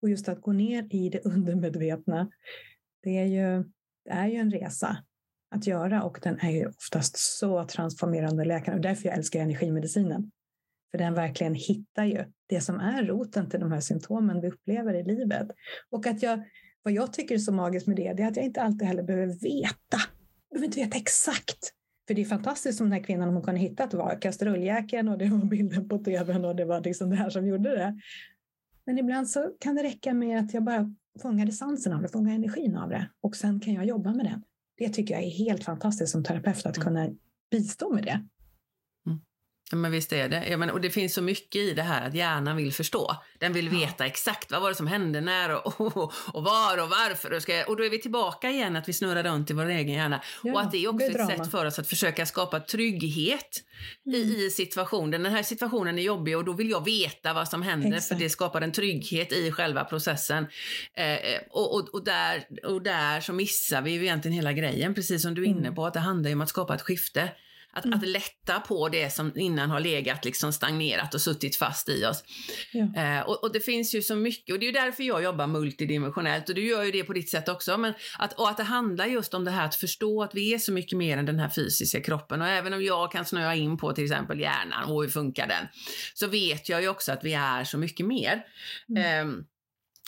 [0.02, 2.30] och just att gå ner i det undermedvetna,
[3.02, 3.64] det är ju,
[4.04, 5.04] det är ju en resa
[5.50, 10.30] att göra och den är ju oftast så transformerande läkande och därför jag älskar energimedicinen.
[10.90, 14.94] För den verkligen hittar ju det som är roten till de här symptomen vi upplever
[14.94, 15.48] i livet.
[15.90, 16.44] Och att jag
[16.86, 19.02] vad jag tycker är så magiskt med det, det är att jag inte alltid heller
[19.02, 19.98] behöver veta.
[20.50, 21.72] Jag behöver inte veta exakt.
[22.06, 25.08] För det är fantastiskt som den här kvinnan hon kunde hitta att det var kastrulljäkeln
[25.08, 28.00] och det var bilden på tvn och det var liksom det här som gjorde det.
[28.84, 32.34] Men ibland så kan det räcka med att jag bara fångar essensen av det, fångar
[32.34, 34.42] energin av det och sen kan jag jobba med den.
[34.78, 36.84] Det tycker jag är helt fantastiskt som terapeut att mm.
[36.84, 37.10] kunna
[37.50, 38.26] bistå med det.
[39.70, 40.48] Ja, men visst är det.
[40.48, 43.16] Ja, men, och det finns så mycket i det här att hjärnan vill förstå.
[43.38, 44.06] Den vill veta ja.
[44.06, 47.32] exakt vad var det som hände, när och, och, och var och varför.
[47.32, 49.94] Och, ska, och då är vi tillbaka igen att vi snurrar runt i vår egen
[49.94, 50.22] hjärna.
[50.42, 52.60] Ja, och att det är också det är ett sätt för oss att försöka skapa
[52.60, 53.62] trygghet
[54.06, 54.20] mm.
[54.20, 55.22] i, i situationen.
[55.22, 58.08] Den här situationen är jobbig och då vill jag veta vad som händer exakt.
[58.08, 60.46] för det skapar en trygghet i själva processen.
[60.94, 64.94] Eh, eh, och, och, och, där, och där så missar vi ju egentligen hela grejen,
[64.94, 65.74] precis som du är inne mm.
[65.74, 67.30] på, att det handlar om att skapa ett skifte.
[67.76, 67.98] Att, mm.
[67.98, 72.24] att lätta på det som innan har legat liksom stagnerat och suttit fast i oss.
[72.72, 73.02] Ja.
[73.02, 76.48] Eh, och, och, det finns ju så mycket och det är därför jag jobbar multidimensionellt
[76.48, 77.78] och du gör ju det på ditt sätt också.
[77.78, 80.58] Men att, och att det handlar just om det här att förstå att vi är
[80.58, 83.76] så mycket mer än den här fysiska kroppen och även om jag kan snöa in
[83.76, 85.66] på till exempel hjärnan och hur funkar den
[86.14, 88.44] så vet jag ju också att vi är så mycket mer.
[88.88, 89.28] Mm.
[89.28, 89.44] Eh,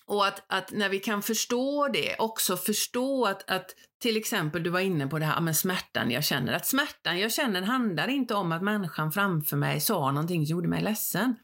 [0.08, 4.70] och att, att, när vi kan förstå det, också förstå att, att till exempel, du
[4.70, 6.52] var inne på det här med smärtan jag känner.
[6.52, 10.68] Att smärtan jag känner handlar inte om att människan framför mig sa någonting som gjorde
[10.68, 11.36] mig ledsen.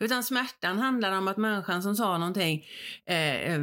[0.00, 2.64] Utan smärtan handlar om att människan som sa någonting
[3.06, 3.60] eh,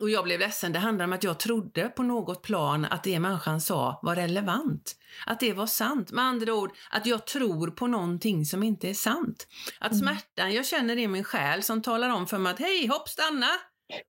[0.00, 3.20] och jag blev ledsen, det handlar om att jag trodde på något plan att det
[3.20, 4.96] människan sa var relevant.
[5.26, 6.12] Att det var sant.
[6.12, 9.46] Med andra ord, att jag tror på någonting som inte är sant.
[9.80, 10.00] Att mm.
[10.00, 13.48] smärtan jag känner i min själ som talar om för mig att hej, hopp, stanna!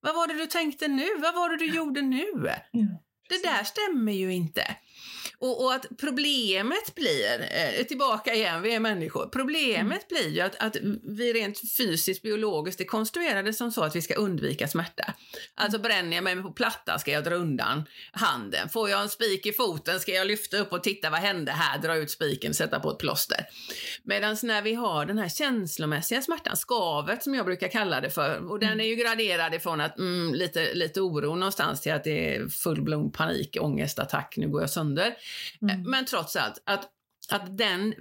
[0.02, 1.08] Vad var det du tänkte nu?
[1.22, 2.26] Vad var det du gjorde nu?
[3.30, 4.76] Det där stämmer ju inte.
[5.40, 10.24] Och, och, att problemet blir, eh, tillbaka igen, vi är människor, problemet mm.
[10.24, 14.14] blir ju att, att vi rent fysiskt, biologiskt är konstruerade som så att vi ska
[14.14, 15.14] undvika smärta.
[15.56, 18.70] Alltså bränner jag mig på platta ska jag dra undan handen.
[18.70, 21.78] Får jag en spik i foten ska jag lyfta upp och titta vad hände här,
[21.78, 23.46] dra ut spiken, sätta på ett plåster.
[24.04, 28.52] Medan när vi har den här känslomässiga smärtan, skavet som jag brukar kalla det för,
[28.52, 32.36] och den är ju graderad ifrån att mm, lite, lite oro någonstans till att det
[32.36, 35.16] är full blom panik, ångestattack, nu går jag sönder.
[35.62, 35.82] Mm.
[35.90, 36.90] Men trots allt, att,
[37.30, 37.94] att den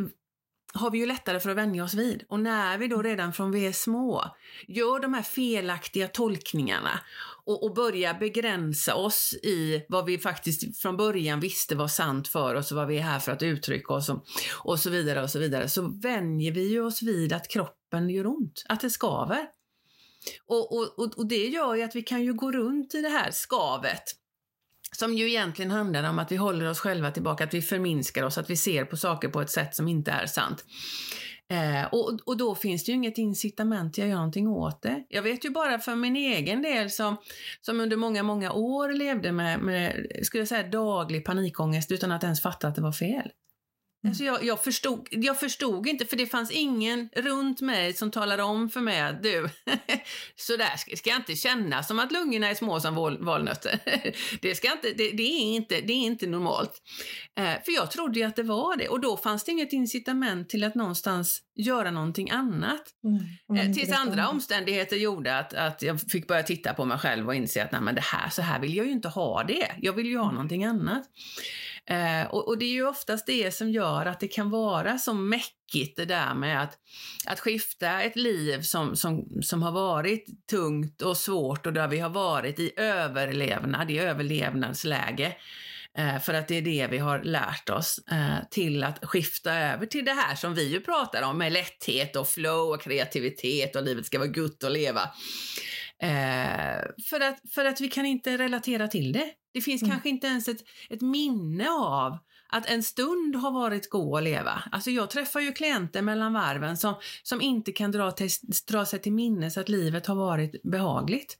[0.74, 2.24] har vi ju lättare för att vänja oss vid.
[2.28, 4.24] Och när vi då redan från vi är små
[4.68, 7.00] gör de här felaktiga tolkningarna
[7.44, 12.54] och, och börjar begränsa oss i vad vi faktiskt från början visste var sant för
[12.54, 14.26] oss och vad vi är här för att uttrycka oss och,
[14.64, 18.64] och så vidare och så vidare, så vänjer vi oss vid att kroppen gör ont,
[18.68, 19.46] att det skaver.
[20.46, 23.08] Och, och, och, och det gör ju att vi kan ju gå runt i det
[23.08, 24.02] här skavet
[24.96, 28.38] som ju egentligen handlar om att vi håller oss själva tillbaka, att vi förminskar oss,
[28.38, 30.64] att vi ser på saker på ett sätt som inte är sant.
[31.52, 35.04] Eh, och, och då finns det ju inget incitament till att göra någonting åt det.
[35.08, 37.16] Jag vet ju bara för min egen del som,
[37.60, 42.24] som under många, många år levde med, med skulle jag säga, daglig panikångest utan att
[42.24, 43.30] ens fatta att det var fel.
[44.04, 44.10] Mm.
[44.10, 48.42] Alltså jag, jag, förstod, jag förstod inte, för det fanns ingen runt mig som talade
[48.42, 49.48] om för mig att du,
[50.36, 53.78] så där ska, ska jag inte känna som att lungorna är små som val, valnötter.
[54.40, 56.82] det, ska inte, det, det, är inte, det är inte normalt.
[57.38, 60.48] Eh, för jag trodde ju att det var det och då fanns det inget incitament
[60.48, 62.82] till att någonstans göra någonting annat.
[63.04, 67.26] Mm, eh, tills andra omständigheter gjorde att, att jag fick börja titta på mig själv
[67.26, 69.72] och inse att nej, men det här, så här vill jag ju inte ha det.
[69.78, 70.34] Jag vill ju ha mm.
[70.34, 71.04] någonting annat.
[71.90, 75.14] Eh, och, och, det är ju oftast det som gör att det kan vara så
[75.14, 76.78] mäckigt det där med att,
[77.26, 81.98] att skifta ett liv som, som, som har varit tungt och svårt och där vi
[81.98, 85.36] har varit i överlevnad, i överlevnadsläge
[85.98, 89.86] eh, för att det är det vi har lärt oss, eh, till att skifta över
[89.86, 93.82] till det här som vi ju pratar om med lätthet och flow och kreativitet och
[93.82, 95.02] livet ska vara gutt att leva.
[96.02, 99.30] Eh, för, att, för att vi kan inte relatera till det.
[99.52, 99.90] Det finns mm.
[99.90, 104.62] kanske inte ens ett, ett minne av att en stund har varit god att leva.
[104.72, 108.30] Alltså jag träffar ju klienter mellan varven som, som inte kan dra, till,
[108.68, 111.38] dra sig till minnes att livet har varit behagligt.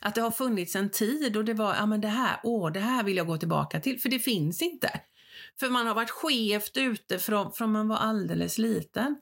[0.00, 2.80] Att det har funnits en tid och det var, ja men det här, åh, det
[2.80, 4.00] här vill jag gå tillbaka till.
[4.00, 5.00] För det finns inte.
[5.60, 9.16] För man har varit skevt ute från, från man var alldeles liten.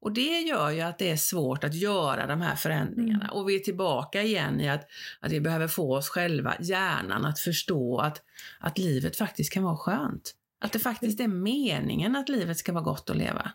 [0.00, 3.24] Och det gör ju att det är svårt att göra de här förändringarna.
[3.24, 3.36] Mm.
[3.36, 4.86] Och vi är tillbaka igen i att,
[5.20, 8.22] att vi behöver få oss själva, hjärnan, att förstå att,
[8.60, 10.34] att livet faktiskt kan vara skönt.
[10.60, 13.52] Att det faktiskt är meningen att livet ska vara gott att leva.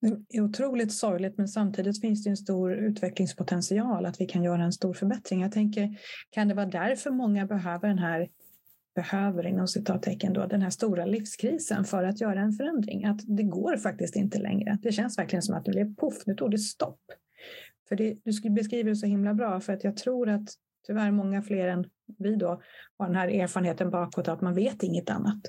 [0.00, 4.62] Det är otroligt sorgligt, men samtidigt finns det en stor utvecklingspotential att vi kan göra
[4.62, 5.40] en stor förbättring.
[5.40, 5.98] Jag tänker,
[6.30, 8.28] kan det vara därför många behöver den här
[8.96, 13.04] behöver inom citattecken då, den här stora livskrisen för att göra en förändring.
[13.04, 14.78] Att det går faktiskt inte längre.
[14.82, 17.00] Det känns verkligen som att det blev poff, nu tog det stopp.
[17.88, 20.48] För det, du beskriver det så himla bra för att jag tror att
[20.86, 21.84] tyvärr många fler än
[22.18, 22.62] vi då
[22.98, 25.40] har den här erfarenheten bakåt att man vet inget annat.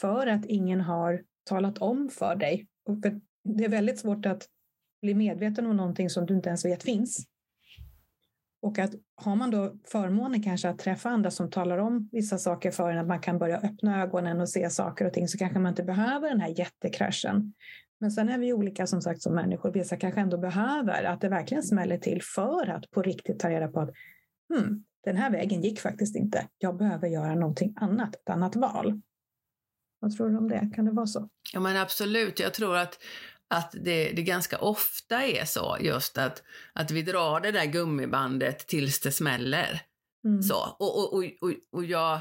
[0.00, 2.66] För att ingen har talat om för dig.
[2.84, 4.48] Och för det är väldigt svårt att
[5.02, 7.26] bli medveten om någonting som du inte ens vet finns.
[8.62, 12.70] Och att har man då förmånen kanske att träffa andra som talar om vissa saker
[12.70, 15.58] för en, att man kan börja öppna ögonen och se saker och ting, så kanske
[15.58, 17.52] man inte behöver den här jättekraschen.
[18.00, 19.72] Men sen är vi olika som sagt som människor.
[19.72, 23.68] Vissa kanske ändå behöver att det verkligen smäller till för att på riktigt ta reda
[23.68, 23.90] på att
[24.54, 26.48] hmm, den här vägen gick faktiskt inte.
[26.58, 29.00] Jag behöver göra någonting annat, ett annat val.
[30.00, 30.70] Vad tror du om det?
[30.74, 31.28] Kan det vara så?
[31.52, 32.40] Ja men absolut.
[32.40, 32.98] Jag tror att
[33.50, 38.66] att det, det ganska ofta är så just att, att vi drar det där gummibandet
[38.66, 39.82] tills det smäller.
[40.24, 40.42] Mm.
[40.42, 42.20] Så, och, och, och, och jag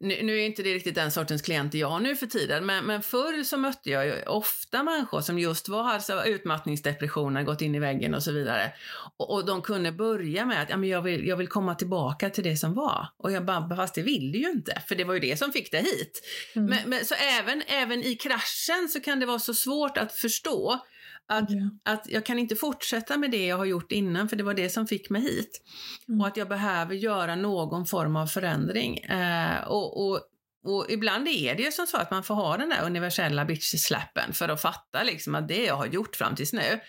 [0.00, 2.84] nu, nu, är inte det riktigt den sortens klienter jag har nu för tiden, men,
[2.84, 7.78] men förr så mötte jag ofta människor som just var alltså utmattningsdepressioner, gått in i
[7.78, 8.72] väggen och så vidare.
[9.16, 12.30] Och, och de kunde börja med att ja, men jag, vill, jag vill komma tillbaka
[12.30, 13.08] till det som var.
[13.16, 15.52] Och jag bara, fast det vill du ju inte, för det var ju det som
[15.52, 16.22] fick dig hit.
[16.56, 16.70] Mm.
[16.70, 20.80] Men, men, så även, även i kraschen så kan det vara så svårt att förstå
[21.28, 21.92] att, ja.
[21.92, 24.70] att jag kan inte fortsätta med det jag har gjort innan, för det var det
[24.70, 25.62] som fick mig hit.
[26.08, 26.20] Mm.
[26.20, 28.98] Och att jag behöver göra någon form av förändring.
[28.98, 30.20] Eh, och, och,
[30.64, 34.32] och ibland är det ju som så att man får ha den där universella bitch-slappen
[34.32, 36.80] för att fatta liksom att det jag har gjort fram tills nu,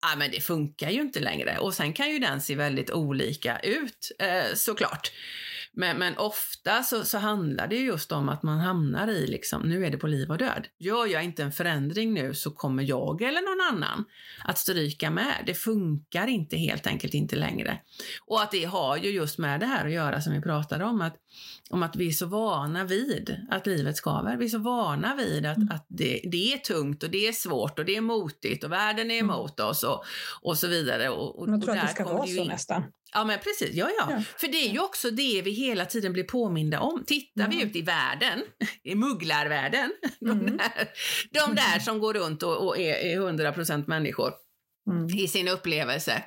[0.00, 1.58] ah, men det funkar ju inte längre.
[1.58, 5.12] Och sen kan ju den se väldigt olika ut, eh, såklart.
[5.74, 9.86] Men, men ofta så, så handlar det just om att man hamnar i liksom, nu
[9.86, 10.66] är det på liv och död.
[10.78, 14.04] Gör jag inte en förändring nu så kommer jag eller någon annan
[14.44, 15.42] att stryka med.
[15.46, 17.78] Det funkar inte helt enkelt inte längre.
[18.26, 21.00] Och att det har ju just med det här att göra som vi pratade om,
[21.00, 21.16] att,
[21.70, 24.36] om att vi är så vana vid att livet skaver.
[24.36, 25.68] Vi är så vana vid att, mm.
[25.72, 29.10] att det, det är tungt och det är svårt och det är motigt och världen
[29.10, 29.30] är mm.
[29.30, 30.04] emot oss och,
[30.42, 31.08] och så vidare.
[31.08, 32.82] Och, och, jag tror att det ska vara så nästan.
[33.12, 34.22] Ja men precis, ja, ja ja.
[34.36, 37.04] För det är ju också det vi hela tiden blir påminda om.
[37.06, 38.42] Tittar vi ut i världen,
[38.84, 40.46] i mugglarvärlden, mm.
[40.46, 40.88] de, där,
[41.30, 44.32] de där som går runt och, och är, är 100% människor.
[44.90, 45.06] Mm.
[45.18, 46.24] i sin upplevelse.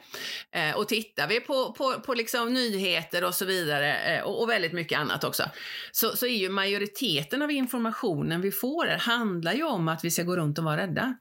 [0.51, 4.49] Eh, och tittar vi på, på, på liksom nyheter och så vidare eh, och, och,
[4.49, 5.43] väldigt mycket annat också,
[5.91, 10.23] så, så är ju majoriteten av informationen vi får handlar ju om att vi ska
[10.23, 11.15] gå runt och vara rädda.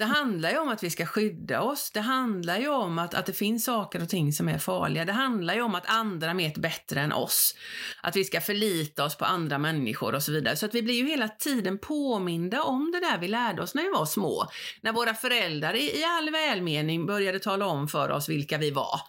[0.00, 1.90] Det handlar ju om att vi ska skydda oss.
[1.90, 5.04] Det handlar ju om att, att det finns saker och ting som är farliga.
[5.04, 7.56] Det handlar ju om att andra vet bättre än oss.
[8.02, 10.56] Att vi ska förlita oss på andra människor och så vidare.
[10.56, 13.82] Så att vi blir ju hela tiden påminda om det där vi lärde oss när
[13.82, 14.46] vi var små.
[14.80, 19.00] När våra föräldrar i, i all välmening började tala om för oss vilka vi var.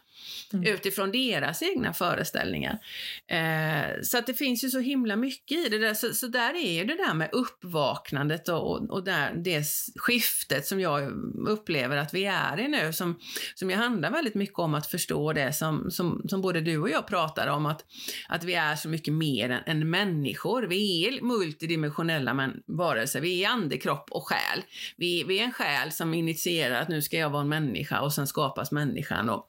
[0.53, 0.73] Mm.
[0.73, 2.79] utifrån deras egna föreställningar.
[3.27, 5.93] Eh, så att det finns ju så himla mycket i det där.
[5.93, 9.63] Så, så där är ju det där med uppvaknandet och, och, och där, det
[9.95, 11.11] skiftet som jag
[11.47, 13.19] upplever att vi är i nu, som,
[13.55, 16.89] som ju handlar väldigt mycket om att förstå det som, som, som både du och
[16.89, 17.85] jag pratar om, att,
[18.27, 20.63] att vi är så mycket mer än, än människor.
[20.63, 23.21] Vi är multidimensionella men, varelser.
[23.21, 24.63] Vi är ande, kropp och själ.
[24.97, 28.13] Vi, vi är en själ som initierar att nu ska jag vara en människa och
[28.13, 29.29] sen skapas människan.
[29.29, 29.47] Och,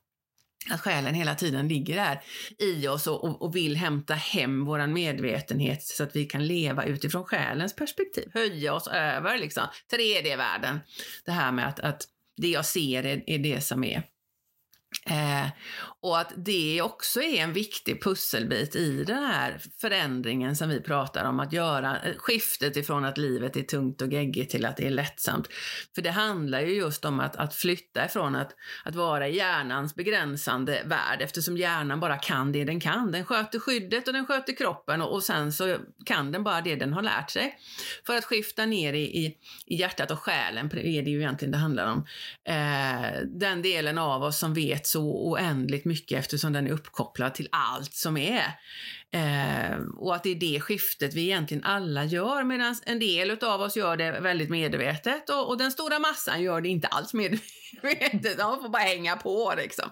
[0.71, 2.21] att själen hela tiden ligger där
[2.59, 6.85] i oss och, och, och, vill hämta hem vår medvetenhet så att vi kan leva
[6.85, 8.31] utifrån själens perspektiv.
[8.35, 10.81] Höja oss över liksom 3D-världen.
[11.25, 12.03] Det här med att, att
[12.37, 14.03] det jag ser är, är det som är
[15.07, 15.49] Eh,
[16.01, 21.25] och att det också är en viktig pusselbit i den här förändringen som vi pratar
[21.25, 24.87] om, att göra eh, skiftet ifrån att livet är tungt och geggigt till att det
[24.87, 25.49] är lättsamt.
[25.95, 28.53] För det handlar ju just om att, att flytta ifrån att,
[28.85, 33.13] att vara i hjärnans begränsande värld, eftersom hjärnan bara kan det den kan.
[33.13, 36.77] Den sköter skyddet och den sköter kroppen och, och sen så kan den bara det
[36.77, 37.59] den har lärt sig.
[38.07, 41.59] För att skifta ner i, i, i hjärtat och själen, är det ju egentligen det
[41.59, 42.07] handlar om.
[42.45, 47.49] Eh, den delen av oss som vet så oändligt mycket eftersom den är uppkopplad till
[47.53, 48.45] allt som är.
[49.15, 53.61] Eh, och att det är det skiftet vi egentligen alla gör medan en del av
[53.61, 58.39] oss gör det väldigt medvetet och, och, den stora massan gör det inte alls medvetet.
[58.39, 59.91] De får bara hänga på liksom.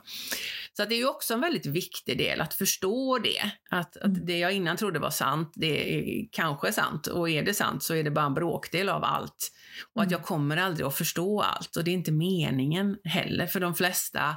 [0.72, 3.52] Så det är också en väldigt viktig del att förstå det.
[3.70, 4.26] Att, att mm.
[4.26, 7.06] det jag innan trodde var sant, det är kanske sant.
[7.06, 9.52] Och är det sant så är det bara en bråkdel av allt.
[9.94, 10.18] Och att mm.
[10.18, 11.76] jag kommer aldrig att förstå allt.
[11.76, 14.36] Och det är inte meningen heller för de flesta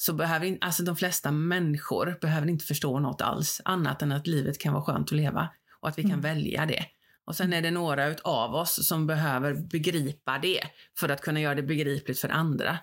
[0.00, 4.58] så behöver alltså de flesta människor behöver inte förstå något alls annat än att livet
[4.58, 5.48] kan vara skönt att leva
[5.80, 6.20] och att vi kan mm.
[6.20, 6.84] välja det.
[7.24, 10.60] Och sen är det några av oss som behöver begripa det
[10.98, 12.78] för att kunna göra det begripligt för andra.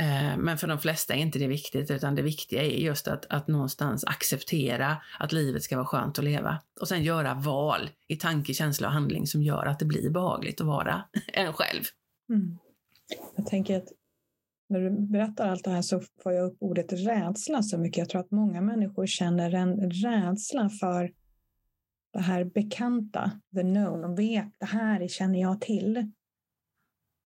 [0.00, 3.26] Eh, men för de flesta är inte det viktigt, utan det viktiga är just att,
[3.26, 6.58] att någonstans acceptera att livet ska vara skönt att leva.
[6.80, 10.60] Och sen göra val i tanke, känsla och handling som gör att det blir behagligt
[10.60, 11.82] att vara en själv.
[12.30, 12.58] Mm.
[13.36, 13.88] Jag tänker att
[14.68, 17.98] när du berättar allt det här så får jag upp ordet rädsla så mycket.
[17.98, 21.12] Jag tror att många människor känner en rädsla för
[22.12, 24.00] det här bekanta, the known.
[24.00, 26.12] De vet, det här känner jag till.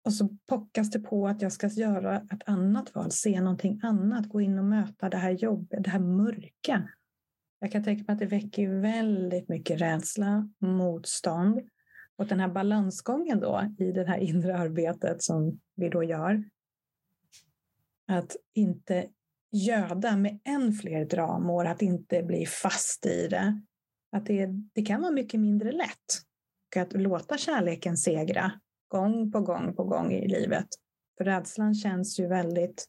[0.05, 4.29] Och så pockas det på att jag ska göra ett annat val, se någonting annat,
[4.29, 6.89] gå in och möta det här jobbet, det här mörka.
[7.59, 11.61] Jag kan tänka mig att det väcker väldigt mycket rädsla, motstånd.
[12.15, 16.43] Och den här balansgången då i det här inre arbetet som vi då gör,
[18.07, 19.07] att inte
[19.51, 23.61] göda med än fler dramor, att inte bli fast i det.
[24.11, 26.21] Att det, det kan vara mycket mindre lätt.
[26.75, 28.51] Och att låta kärleken segra
[28.87, 30.67] gång på gång på gång i livet.
[31.17, 32.85] För rädslan känns ju väldigt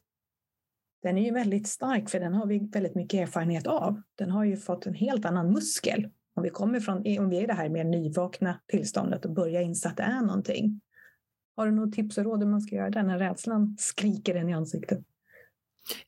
[1.01, 4.01] den är ju väldigt stark för den har vi väldigt mycket erfarenhet av.
[4.15, 6.09] Den har ju fått en helt annan muskel.
[6.35, 9.61] Om vi kommer från, om vi är i det här mer nyvakna tillståndet och börjar
[9.61, 10.81] inse att det är någonting.
[11.57, 14.49] Har du något tips och råd hur man ska göra det när rädslan skriker en
[14.49, 14.99] i ansiktet?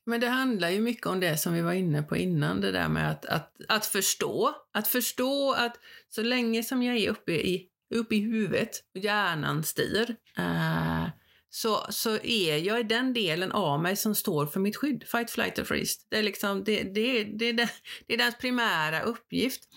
[0.04, 2.88] Men det handlar ju mycket om det som vi var inne på innan, det där
[2.88, 4.54] med att, att, att förstå.
[4.72, 5.76] Att förstå att
[6.08, 11.08] så länge som jag är uppe i, uppe i huvudet och hjärnan styr, eh,
[11.50, 15.04] så, så är jag i den delen av mig som står för mitt skydd.
[15.06, 16.00] Fight, flight or freeze.
[16.08, 17.68] Det är, liksom, det, det, det, det,
[18.06, 19.68] det är dens primära uppgift.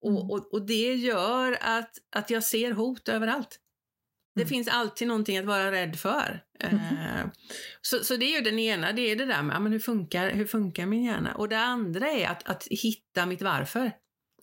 [0.00, 0.30] Och, mm.
[0.30, 3.58] och, och det gör att, att jag ser hot överallt.
[4.34, 4.48] Det mm.
[4.48, 6.42] finns alltid någonting att vara rädd för.
[6.60, 6.76] Mm.
[6.76, 7.26] Uh,
[7.82, 10.30] så, så det är ju den ena, det är det där med men hur, funkar,
[10.30, 11.34] hur funkar min hjärna?
[11.34, 13.92] Och det andra är att, att hitta mitt varför.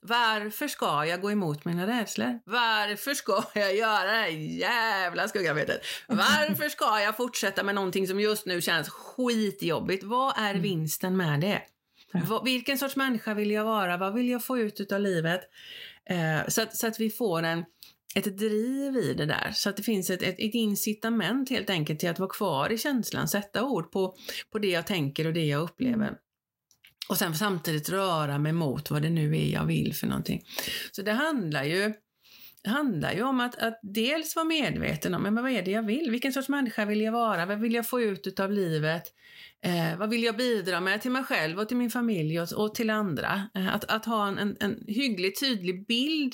[0.02, 2.40] Varför ska jag gå emot mina rädslor?
[2.46, 4.28] Varför ska jag göra det här
[4.60, 5.82] jävla skuggarbetet?
[6.08, 10.04] Varför ska jag fortsätta med någonting som just nu känns skitjobbigt?
[10.04, 10.62] Vad är mm.
[10.62, 11.62] vinsten med det?
[12.12, 12.42] Ja.
[12.46, 13.98] Vilken sorts människa vill jag vara?
[13.98, 15.42] Vad vill jag få ut av livet?
[16.12, 17.66] Uh, så, att, så att vi får en
[18.16, 19.52] ett driv i det där.
[19.54, 22.78] Så att det finns ett, ett, ett, incitament helt enkelt till att vara kvar i
[22.78, 24.16] känslan, sätta ord på,
[24.52, 26.08] på det jag tänker och det jag upplever.
[26.08, 26.16] Mm.
[27.10, 30.44] Och sen samtidigt röra mig mot vad det nu är jag vill för någonting.
[30.92, 31.94] Så det handlar ju,
[32.64, 36.12] handlar ju om att, att dels vara medveten om men vad är det jag vill?
[36.12, 37.46] Vilken sorts människa vill jag vara?
[37.46, 39.04] Vad vill jag få ut av livet?
[39.62, 42.76] Eh, vad vill jag bidra med till mig själv och till min familj och, och
[42.76, 43.50] till andra?
[43.56, 46.34] Eh, att, att ha en, en, en hyggligt tydlig bild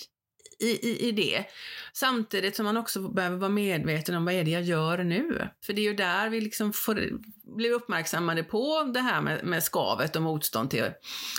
[0.60, 1.46] i, i, i det.
[1.94, 5.50] Samtidigt som man också behöver vara medveten om vad är det jag gör nu?
[5.66, 7.10] För det är ju där vi liksom får,
[7.56, 10.92] blir uppmärksammade på det här med, med skavet och motstånd till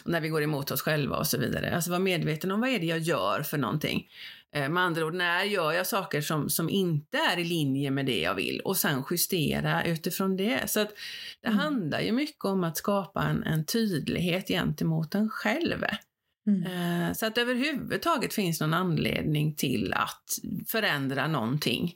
[0.05, 1.75] när vi går emot oss själva och så vidare.
[1.75, 4.09] Alltså vara medveten om vad är det jag gör för någonting.
[4.53, 8.07] Eh, med andra ord, när gör jag saker som, som inte är i linje med
[8.07, 10.71] det jag vill och sen justera utifrån det.
[10.71, 10.91] Så att
[11.43, 11.59] det mm.
[11.59, 15.85] handlar ju mycket om att skapa en, en tydlighet gentemot en själv.
[16.47, 16.63] Mm.
[16.63, 21.95] Eh, så att överhuvudtaget finns någon anledning till att förändra någonting.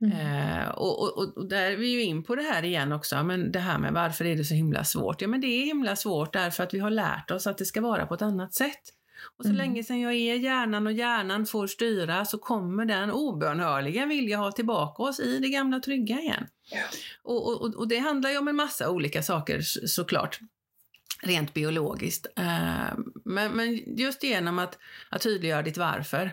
[0.00, 0.12] Mm.
[0.12, 3.52] Eh, och, och, och, där är vi ju in på det här igen också, men
[3.52, 5.22] det här med varför är det så himla svårt?
[5.22, 7.80] Ja, men det är himla svårt därför att vi har lärt oss att det ska
[7.80, 8.94] vara på ett annat sätt.
[9.38, 9.56] Och så mm.
[9.56, 14.52] länge sen jag är hjärnan och hjärnan får styra så kommer den obönhörligen vilja ha
[14.52, 16.46] tillbaka oss i det gamla trygga igen.
[16.70, 16.82] Ja.
[17.22, 20.40] Och, och, och, det handlar ju om en massa olika saker såklart
[21.22, 22.26] rent biologiskt.
[22.36, 24.78] Eh, men, men just genom att,
[25.08, 26.32] att tydliggöra ditt varför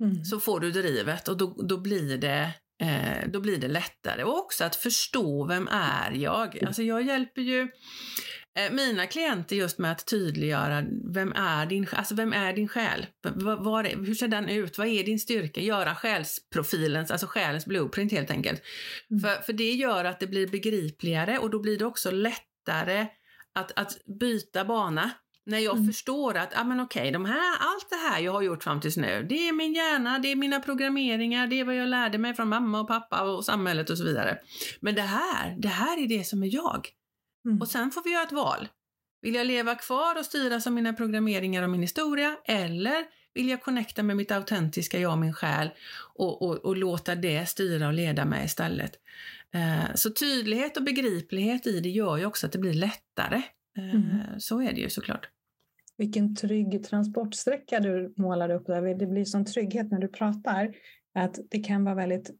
[0.00, 0.24] mm.
[0.24, 2.50] så får du drivet och då, då blir det
[2.82, 4.24] eh, då blir det lättare.
[4.24, 6.64] Och också att förstå vem är jag?
[6.66, 7.60] Alltså jag hjälper ju
[8.58, 10.84] eh, mina klienter just med att tydliggöra
[11.14, 13.06] vem är din, alltså vem är din själ?
[13.22, 14.78] Var, var hur ser den ut?
[14.78, 15.60] Vad är din styrka?
[15.60, 18.62] Göra själsprofilens, alltså själens blueprint helt enkelt.
[19.10, 19.20] Mm.
[19.20, 23.06] För, för det gör att det blir begripligare och då blir det också lättare
[23.54, 25.10] att, att byta bana.
[25.46, 25.86] När jag mm.
[25.86, 28.96] förstår att, ah, men okej, de här, allt det här jag har gjort fram tills
[28.96, 32.34] nu, det är min hjärna, det är mina programmeringar, det är vad jag lärde mig
[32.34, 34.38] från mamma och pappa och samhället och så vidare.
[34.80, 36.88] Men det här, det här är det som är jag.
[37.46, 37.60] Mm.
[37.60, 38.68] Och sen får vi göra ett val.
[39.22, 43.62] Vill jag leva kvar och styras av mina programmeringar och min historia eller vill jag
[43.62, 45.70] connecta med mitt autentiska jag, min själ
[46.14, 48.92] och, och, och låta det styra och leda mig istället?
[49.54, 53.42] Eh, så tydlighet och begriplighet i det gör ju också att det blir lättare.
[53.78, 54.40] Eh, mm.
[54.40, 55.28] Så är det ju såklart.
[55.96, 58.94] Vilken trygg transportsträcka du målar upp där.
[58.94, 60.74] Det blir sån trygghet när du pratar.
[61.14, 62.30] Att det kan vara väldigt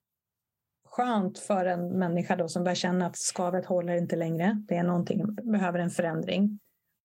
[0.85, 4.65] skönt för en människa då som börjar känna att skavet håller inte längre.
[4.69, 6.59] Det är någonting, behöver en förändring.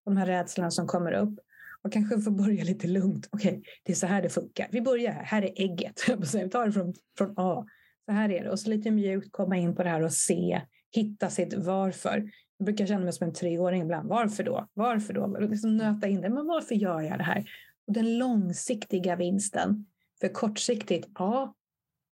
[0.05, 1.39] Och de här rädslorna som kommer upp.
[1.87, 3.29] Och kanske få börja lite lugnt.
[3.31, 4.67] Okej, okay, det är så här det funkar.
[4.71, 5.23] Vi börjar här.
[5.23, 6.01] Här är ägget.
[6.33, 7.65] Vi tar det från, från A.
[8.05, 8.49] Så här är det.
[8.49, 10.61] Och så lite mjukt komma in på det här och se,
[10.91, 12.31] hitta sitt varför.
[12.57, 14.09] Jag brukar känna mig som en treåring ibland.
[14.09, 14.67] Varför då?
[14.73, 15.37] Varför då?
[15.39, 16.29] Liksom nöta in det.
[16.29, 17.49] Men varför gör jag det här?
[17.87, 19.85] Och den långsiktiga vinsten.
[20.21, 21.55] För kortsiktigt, ja,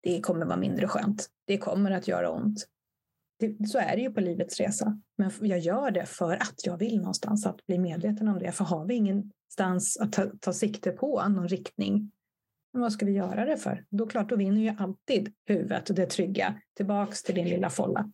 [0.03, 1.27] det kommer vara mindre skönt.
[1.45, 2.67] Det kommer att göra ont.
[3.39, 5.01] Det, så är det ju på livets resa.
[5.17, 8.51] Men jag gör det för att jag vill någonstans att bli medveten om det.
[8.51, 12.11] För har vi ingen stans att ta, ta sikte på, någon riktning,
[12.73, 13.85] men vad ska vi göra det för?
[13.89, 18.11] Då klart, då vinner ju alltid huvudet och det trygga tillbaks till din lilla folla.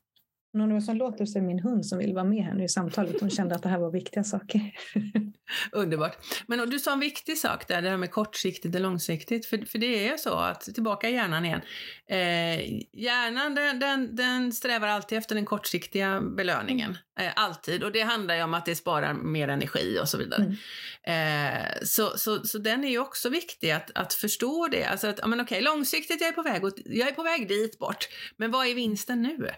[0.58, 3.16] Någon som låter sig min hund som vill vara med här nu i samtalet.
[3.20, 4.62] Hon kände att det här var viktiga saker.
[5.72, 6.18] Underbart.
[6.48, 9.46] Men du sa en viktig sak där, det här med kortsiktigt och långsiktigt.
[9.46, 11.62] För, för det är så att, tillbaka i hjärnan igen.
[12.10, 16.98] Eh, hjärnan den, den, den, strävar alltid efter den kortsiktiga belöningen.
[17.20, 17.84] Eh, alltid.
[17.84, 20.56] Och det handlar ju om att det sparar mer energi och så vidare.
[21.06, 21.58] Mm.
[21.58, 24.84] Eh, så, så, så den är ju också viktig att, att förstå det.
[24.84, 28.08] Alltså att, men okej, långsiktigt jag är på väg, jag är på väg dit bort.
[28.38, 29.50] Men vad är vinsten nu?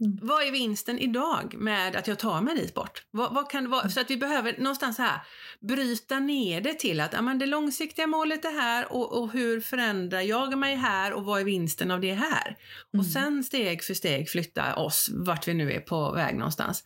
[0.00, 0.18] Mm.
[0.22, 3.02] Vad är vinsten idag med att jag tar mig dit bort?
[3.10, 3.88] Vad, vad kan vara?
[3.88, 5.20] Så att vi behöver någonstans här
[5.60, 10.20] bryta ner det till att amen, det långsiktiga målet är här och, och, hur förändrar
[10.20, 12.56] jag mig här och vad är vinsten av det här?
[12.94, 13.00] Mm.
[13.00, 16.84] Och sen steg för steg flytta oss vart vi nu är på väg någonstans.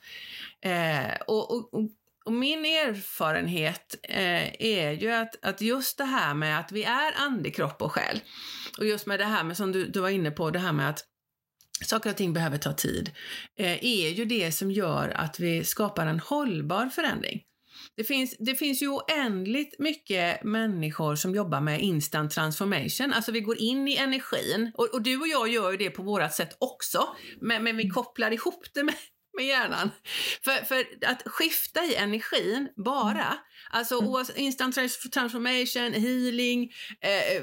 [0.61, 1.75] Eh, och, och,
[2.25, 7.13] och, min erfarenhet eh, är ju att, att just det här med att vi är
[7.17, 8.21] ande, kropp och själ
[8.79, 10.91] och just med det här med som du, du var inne på, det här med
[10.91, 11.05] att
[11.83, 13.11] saker och ting behöver ta tid,
[13.59, 17.43] eh, är ju det som gör att vi skapar en hållbar förändring.
[17.97, 23.13] Det finns, det finns ju oändligt mycket människor som jobbar med instant transformation.
[23.13, 24.73] Alltså vi går in i energin.
[24.75, 27.09] Och, och du och jag gör ju det på vårt sätt också.
[27.41, 28.95] Men, men vi kopplar ihop det med,
[29.37, 29.91] med hjärnan.
[30.45, 33.39] För, för att skifta i energin bara,
[33.71, 34.25] alltså mm.
[34.37, 34.75] instant
[35.13, 37.43] transformation, healing, eh,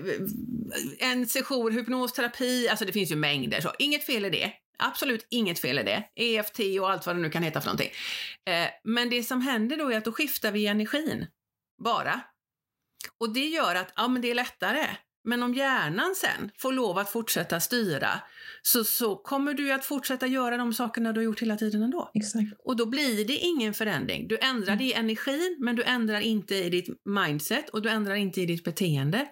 [1.00, 3.62] en session hypnosterapi, alltså det finns ju mängder.
[3.62, 4.54] Så inget fel i det.
[4.78, 6.04] Absolut inget fel i det.
[6.16, 7.92] EFT och allt vad det nu kan heta för någonting.
[8.46, 11.28] Eh, men det som händer då är att då skiftar vi energin.
[11.84, 12.22] Bara.
[13.18, 14.88] Och det gör att ja, men det är lättare.
[15.24, 18.10] Men om hjärnan sen får lov att fortsätta styra
[18.62, 22.12] så, så kommer du att fortsätta göra de sakerna du har gjort hela tiden ändå.
[22.14, 22.46] Exakt.
[22.66, 24.28] Och då blir det ingen förändring.
[24.28, 24.86] Du ändrar mm.
[24.86, 28.64] i energin men du ändrar inte i ditt mindset och du ändrar inte i ditt
[28.64, 29.28] beteende.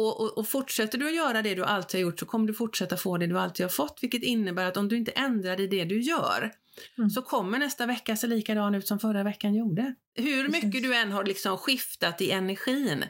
[0.00, 2.54] Och, och, och, fortsätter du att göra det du alltid har gjort så kommer du
[2.54, 5.66] fortsätta få det du alltid har fått vilket innebär att om du inte ändrar i
[5.66, 6.52] det du gör
[6.98, 7.10] mm.
[7.10, 9.94] så kommer nästa vecka se likadan ut som förra veckan gjorde.
[10.14, 10.64] Hur Precis.
[10.64, 13.04] mycket du än har liksom skiftat i energin.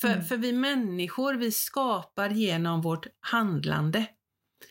[0.00, 0.24] För, mm.
[0.24, 4.06] för vi människor, vi skapar genom vårt handlande.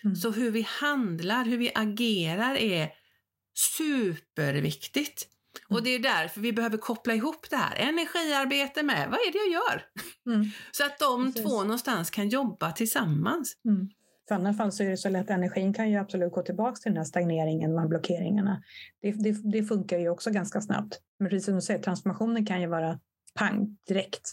[0.04, 0.16] Mm.
[0.16, 2.90] Så hur vi handlar, hur vi agerar är
[3.54, 5.28] superviktigt.
[5.68, 5.84] Och mm.
[5.84, 7.76] det är därför vi behöver koppla ihop det här.
[7.76, 9.84] Energiarbete med vad är det jag gör?
[10.36, 10.52] Mm.
[10.72, 11.50] Så att de Precis.
[11.50, 13.58] två någonstans kan jobba tillsammans.
[13.66, 13.90] Mm.
[14.28, 16.92] För annars fall så är det så lätt, energin kan ju absolut gå tillbaka till
[16.92, 18.64] den här stagneringen, de blockeringarna.
[19.02, 21.00] Det, det, det, funkar ju också ganska snabbt.
[21.20, 23.00] Men precis som du säger, transformationen kan ju vara
[23.36, 24.32] pang direkt.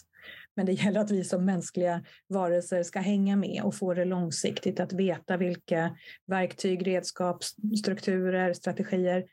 [0.55, 4.79] Men det gäller att vi som mänskliga varelser ska hänga med och få det långsiktigt,
[4.79, 5.97] att veta vilka
[6.27, 7.43] verktyg, redskap,
[7.79, 9.23] strukturer, strategier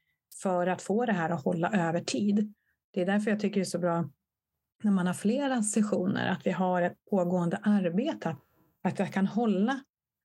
[0.43, 2.55] för att få det här att hålla över tid.
[2.93, 4.11] Det är därför jag tycker det är så bra
[4.83, 8.37] när man har flera sessioner, att vi har ett pågående arbete,
[8.83, 9.81] att jag kan hålla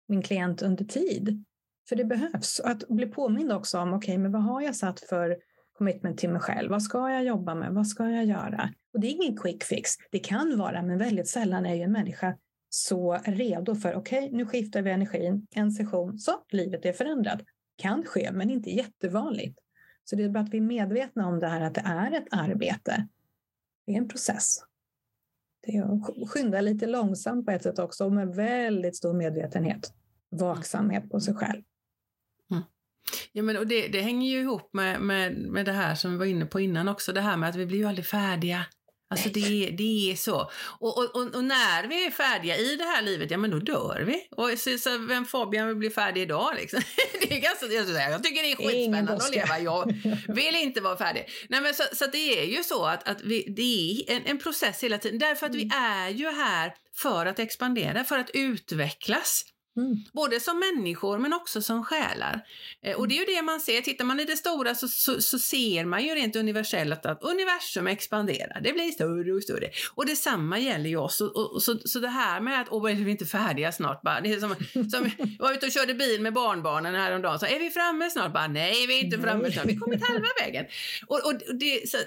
[0.07, 1.43] min klient under tid.
[1.89, 2.59] För det behövs.
[2.59, 5.38] Och att bli påmind också om, okej, okay, men vad har jag satt för
[5.78, 6.72] commitment till mig själv?
[6.72, 7.74] Vad ska jag jobba med?
[7.74, 8.70] Vad ska jag göra?
[8.93, 9.91] Och det är ingen quick fix.
[10.12, 12.38] Det kan vara, men väldigt sällan är ju en människa
[12.70, 17.41] så redo för, okej, okay, nu skiftar vi energin, en session, så livet är förändrat.
[17.78, 19.59] Kan ske, men inte jättevanligt.
[20.03, 22.27] Så det är bra att vi är medvetna om det här att det är ett
[22.31, 23.07] arbete.
[23.85, 24.57] Det är en process.
[25.61, 29.93] Det är att skynda lite långsamt på ett sätt också, med väldigt stor medvetenhet
[30.31, 31.61] vaksamhet på sig själv.
[32.51, 32.63] Mm.
[33.31, 36.17] Ja, men och det, det, hänger ju ihop med, med, med det här som vi
[36.17, 38.65] var inne på innan också, det här med att vi blir ju aldrig färdiga.
[39.12, 40.51] Alltså det, det är så.
[40.80, 44.03] Och, och, och, när vi är färdiga i det här livet, ja men då dör
[44.07, 44.28] vi.
[44.32, 46.82] Och så, så vem Fabian vill bli färdig idag liksom?
[47.22, 49.59] det är ganska, jag, jag tycker det är skitspännande att leva.
[49.59, 49.93] Jag
[50.28, 51.30] vill inte vara färdig.
[51.49, 54.39] Nej men så, så det är ju så att, att vi, det är en, en
[54.39, 55.20] process hela tiden.
[55.20, 55.68] Därför att mm.
[55.68, 59.45] vi är ju här för att expandera, för att utvecklas.
[59.78, 59.97] Mm.
[60.13, 62.41] Både som människor men också som själar.
[62.84, 65.22] Eh, och det är ju det man ser, tittar man i det stora så, så,
[65.22, 69.69] så ser man ju rent universellt att universum expanderar, det blir större och större.
[69.95, 71.22] Och detsamma gäller ju oss.
[71.22, 74.01] Och, och, så, så det här med att, åh, är vi inte färdiga snart?
[74.01, 77.45] Bara, det är som, som, jag var ute och körde bil med barnbarnen häromdagen, så
[77.45, 78.34] är vi framme snart?
[78.34, 80.65] Bara, nej, vi är inte framme snart, vi har kommit halva vägen.
[81.07, 81.97] Och, och det, så,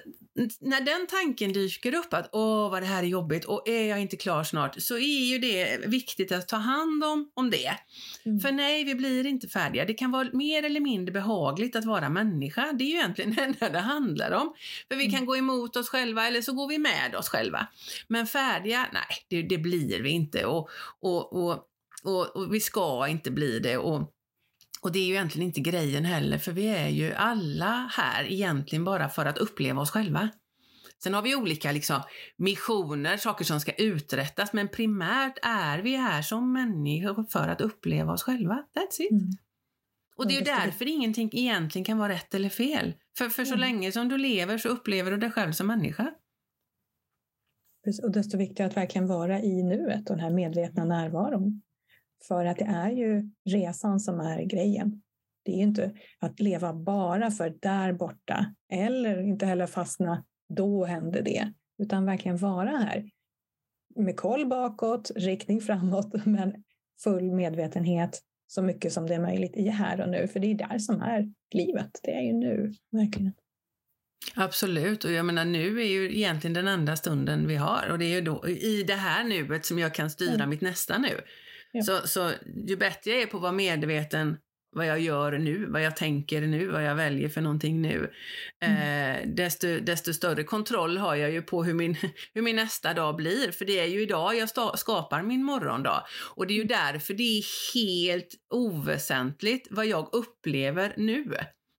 [0.60, 4.00] när den tanken dyker upp att åh vad det här är jobbigt och är jag
[4.00, 7.76] inte klar snart så är ju det viktigt att ta hand om, om det.
[8.24, 8.40] Mm.
[8.40, 9.84] För nej, vi blir inte färdiga.
[9.84, 12.72] Det kan vara mer eller mindre behagligt att vara människa.
[12.72, 14.54] Det är ju egentligen det enda det handlar om.
[14.88, 15.16] För vi mm.
[15.16, 17.66] kan gå emot oss själva eller så går vi med oss själva.
[18.08, 20.68] Men färdiga, nej, det, det blir vi inte och,
[21.00, 21.66] och, och,
[22.02, 23.76] och, och vi ska inte bli det.
[23.76, 24.13] Och,
[24.84, 28.84] och det är ju egentligen inte grejen heller, för vi är ju alla här egentligen
[28.84, 30.28] bara för att uppleva oss själva.
[31.02, 32.02] Sen har vi olika liksom,
[32.36, 38.12] missioner, saker som ska uträttas, men primärt är vi här som människor för att uppleva
[38.12, 38.54] oss själva.
[38.54, 39.10] That's it.
[39.10, 39.30] Mm.
[40.16, 42.94] Och det är ju därför ingenting egentligen kan vara rätt eller fel.
[43.18, 43.60] För, för så mm.
[43.60, 46.14] länge som du lever så upplever du dig själv som människa.
[48.02, 51.62] Och desto viktigare att verkligen vara i nuet och den här medvetna närvaron.
[52.28, 55.02] För att det är ju resan som är grejen.
[55.44, 61.22] Det är inte att leva bara för där borta eller inte heller fastna, då händer
[61.22, 63.10] det, utan verkligen vara här
[63.96, 66.64] med koll bakåt, riktning framåt, men
[67.04, 70.54] full medvetenhet så mycket som det är möjligt i här och nu, för det är
[70.54, 72.00] där som är livet.
[72.02, 73.32] Det är ju nu, verkligen.
[74.34, 78.04] Absolut, och jag menar nu är ju egentligen den enda stunden vi har och det
[78.04, 80.50] är ju då i det här nuet som jag kan styra mm.
[80.50, 81.20] mitt nästa nu.
[81.82, 82.30] Så, så
[82.66, 84.36] ju bättre jag är på att vara medveten
[84.74, 88.10] vad jag gör nu, vad jag tänker nu, vad jag väljer för någonting nu.
[88.64, 89.16] Mm.
[89.16, 91.96] Eh, desto, desto större kontroll har jag ju på hur min,
[92.34, 93.52] hur min nästa dag blir.
[93.52, 96.04] För det är ju idag jag sta, skapar min morgondag.
[96.36, 96.92] Och det är ju mm.
[96.92, 101.34] därför det är helt oväsentligt vad jag upplever nu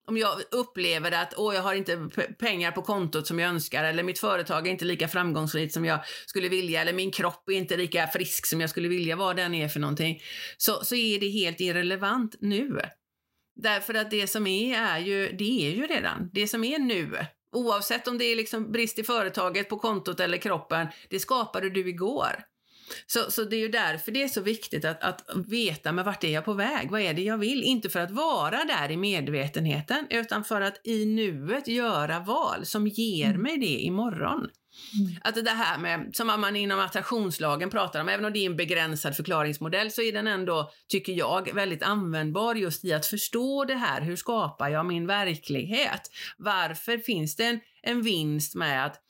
[0.08, 4.04] om jag upplever att åh, jag har inte pengar på kontot som jag önskar eller
[4.04, 7.78] mitt företag är inte lika framgångsrikt som jag skulle vilja eller min kropp är inte
[7.78, 10.22] lika frisk som jag skulle vilja, vad den är för någonting,
[10.58, 12.80] så, så är det helt irrelevant nu.
[13.56, 16.30] Därför att det som är, är ju, det är ju redan.
[16.34, 20.38] Det som är nu, oavsett om det är liksom brist i företaget, på kontot eller
[20.38, 22.44] kroppen, det skapade du igår.
[23.08, 26.24] Så, så det är ju därför det är så viktigt att, att veta med vart
[26.24, 27.64] är jag på väg, vad är det jag vill?
[27.64, 32.88] Inte för att vara där i medvetenheten, utan för att i nuet göra val som
[32.88, 33.42] ger mm.
[33.42, 34.50] mig det imorgon.
[35.00, 35.16] Mm.
[35.22, 38.56] Att det här med, som man inom attraktionslagen pratar om, även om det är en
[38.56, 43.76] begränsad förklaringsmodell så är den ändå, tycker jag, väldigt användbar just i att förstå det
[43.76, 44.02] här.
[44.02, 46.02] Hur skapar jag min verklighet?
[46.38, 49.02] Varför finns det en, en vinst med att,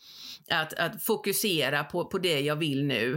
[0.52, 3.14] att, att fokusera på, på det jag vill nu?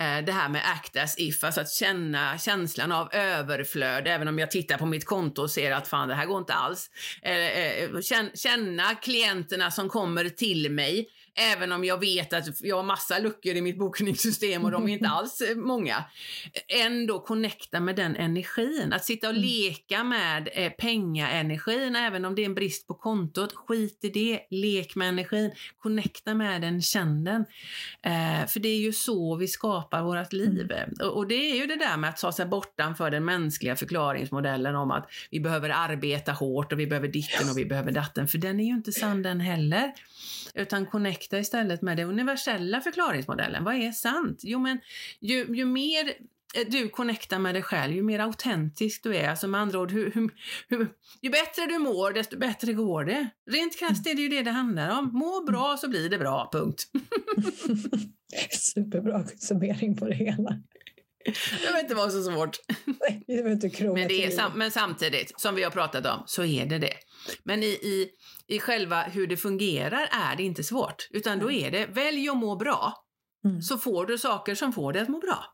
[0.00, 4.38] Eh, det här med act as if, alltså att känna känslan av överflöd, även om
[4.38, 6.90] jag tittar på mitt konto och ser att fan, det här går inte alls.
[7.22, 7.90] Eh, eh,
[8.34, 13.54] känna klienterna som kommer till mig Även om jag vet att jag har massa luckor
[13.54, 16.04] i mitt bokningssystem och de är inte alls eh, många.
[16.68, 18.92] Ändå connecta med den energin.
[18.92, 19.48] Att sitta och mm.
[19.48, 23.54] leka med eh, pengaenergin, även om det är en brist på kontot.
[23.54, 24.40] Skit i det.
[24.50, 25.50] Lek med energin.
[25.78, 27.44] Connecta med den, känn den.
[28.02, 30.72] Eh, för det är ju så vi skapar vårt liv.
[30.72, 30.94] Mm.
[31.00, 34.76] Och, och, det är ju det där med att ta sig bortanför den mänskliga förklaringsmodellen
[34.76, 38.28] om att vi behöver arbeta hårt och vi behöver ditten och vi behöver datten.
[38.28, 39.92] För den är ju inte sann den heller.
[40.54, 40.86] Utan
[41.28, 43.64] connecta istället med den universella förklaringsmodellen.
[43.64, 44.40] Vad är sant?
[44.42, 44.80] Jo, men
[45.20, 46.14] ju, ju mer
[46.70, 49.28] du connectar med dig själv, ju mer autentisk du är.
[49.28, 50.30] Alltså med andra ord, hur, hur,
[50.68, 50.88] hur,
[51.22, 53.30] ju bättre du mår, desto bättre går det.
[53.50, 55.10] Rent krasst är det ju det det handlar om.
[55.12, 56.82] Må bra så blir det bra, punkt.
[58.50, 60.60] Superbra summering på det hela.
[61.28, 62.56] Det behöver inte vara så svårt.
[62.84, 66.44] Nej, det inte men, det är sam men samtidigt, som vi har pratat om, så
[66.44, 66.94] är det det.
[67.44, 68.08] Men i, i,
[68.46, 71.08] i själva hur det fungerar är det inte svårt.
[71.10, 72.94] Utan då är det, välj att må bra.
[73.44, 73.62] Mm.
[73.62, 75.44] Så får du saker som får dig att må bra.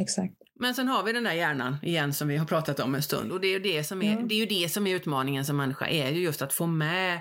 [0.00, 0.34] Exakt.
[0.60, 3.32] Men sen har vi den där hjärnan igen som vi har pratat om en stund.
[3.32, 4.28] Och det är ju det som är, mm.
[4.28, 7.20] det är, ju det som är utmaningen som människa, är ju just att få med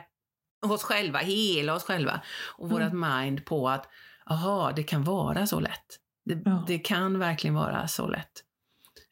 [0.65, 2.21] oss själva, hela oss själva
[2.57, 2.83] och mm.
[2.83, 3.89] vårt mind på att
[4.25, 6.02] aha, det kan vara så lätt.
[6.25, 6.63] Det, ja.
[6.67, 8.31] det kan verkligen vara så lätt.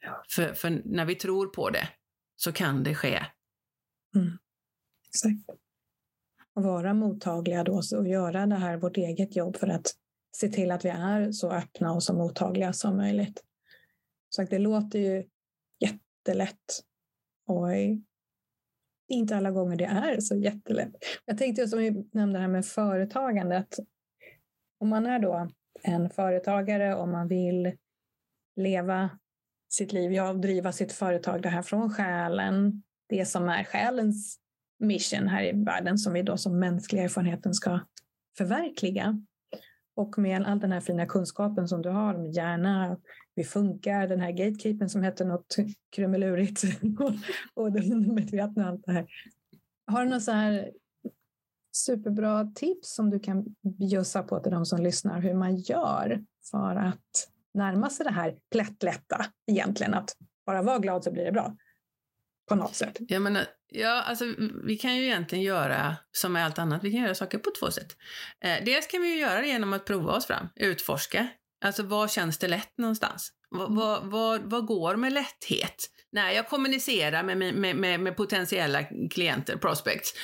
[0.00, 0.22] Ja.
[0.28, 1.88] För, för, när vi tror på det
[2.36, 3.26] så kan det ske.
[4.16, 4.38] Mm.
[5.08, 5.60] Exakt.
[6.54, 9.94] Och vara mottagliga då och göra det här vårt eget jobb för att
[10.36, 13.44] se till att vi är så öppna och så mottagliga som möjligt.
[14.28, 15.28] Så det låter ju
[15.80, 16.84] jättelätt.
[17.46, 17.68] Och
[19.08, 20.92] inte alla gånger det är så jättelätt.
[21.24, 23.78] Jag tänkte som vi nämnde här med företagandet.
[24.78, 25.50] Om man är då
[25.82, 27.72] en företagare, om man vill
[28.56, 29.10] leva
[29.72, 34.38] sitt liv, ja, driva sitt företag det här från själen, det som är själens
[34.78, 37.80] mission här i världen som vi då som mänskliga erfarenheten ska
[38.38, 39.22] förverkliga.
[39.94, 42.98] Och med all den här fina kunskapen som du har om hjärna,
[43.34, 45.56] vi funkar, den här gatekeepern som heter något
[45.96, 46.62] krumelurigt
[47.54, 47.80] och det
[48.56, 49.06] och allt det här.
[49.86, 50.70] Har du några så här
[51.72, 53.44] superbra tips som du kan
[53.78, 58.34] bjussa på till de som lyssnar hur man gör för att närma sig det här
[58.52, 60.16] plättlätta egentligen, att
[60.46, 61.56] bara vara glad så blir det bra
[62.48, 62.96] på något sätt.
[62.98, 64.24] Jag menar, ja, alltså,
[64.64, 67.70] vi kan ju egentligen göra som med allt annat, vi kan göra saker på två
[67.70, 67.96] sätt.
[68.40, 71.28] Eh, dels kan vi ju göra det genom att prova oss fram, utforska.
[71.64, 73.32] Alltså var känns det lätt någonstans?
[73.50, 75.76] Vad, vad, vad, vad går med lätthet?
[76.12, 80.14] När jag kommunicerar med, med, med, med potentiella klienter, prospects,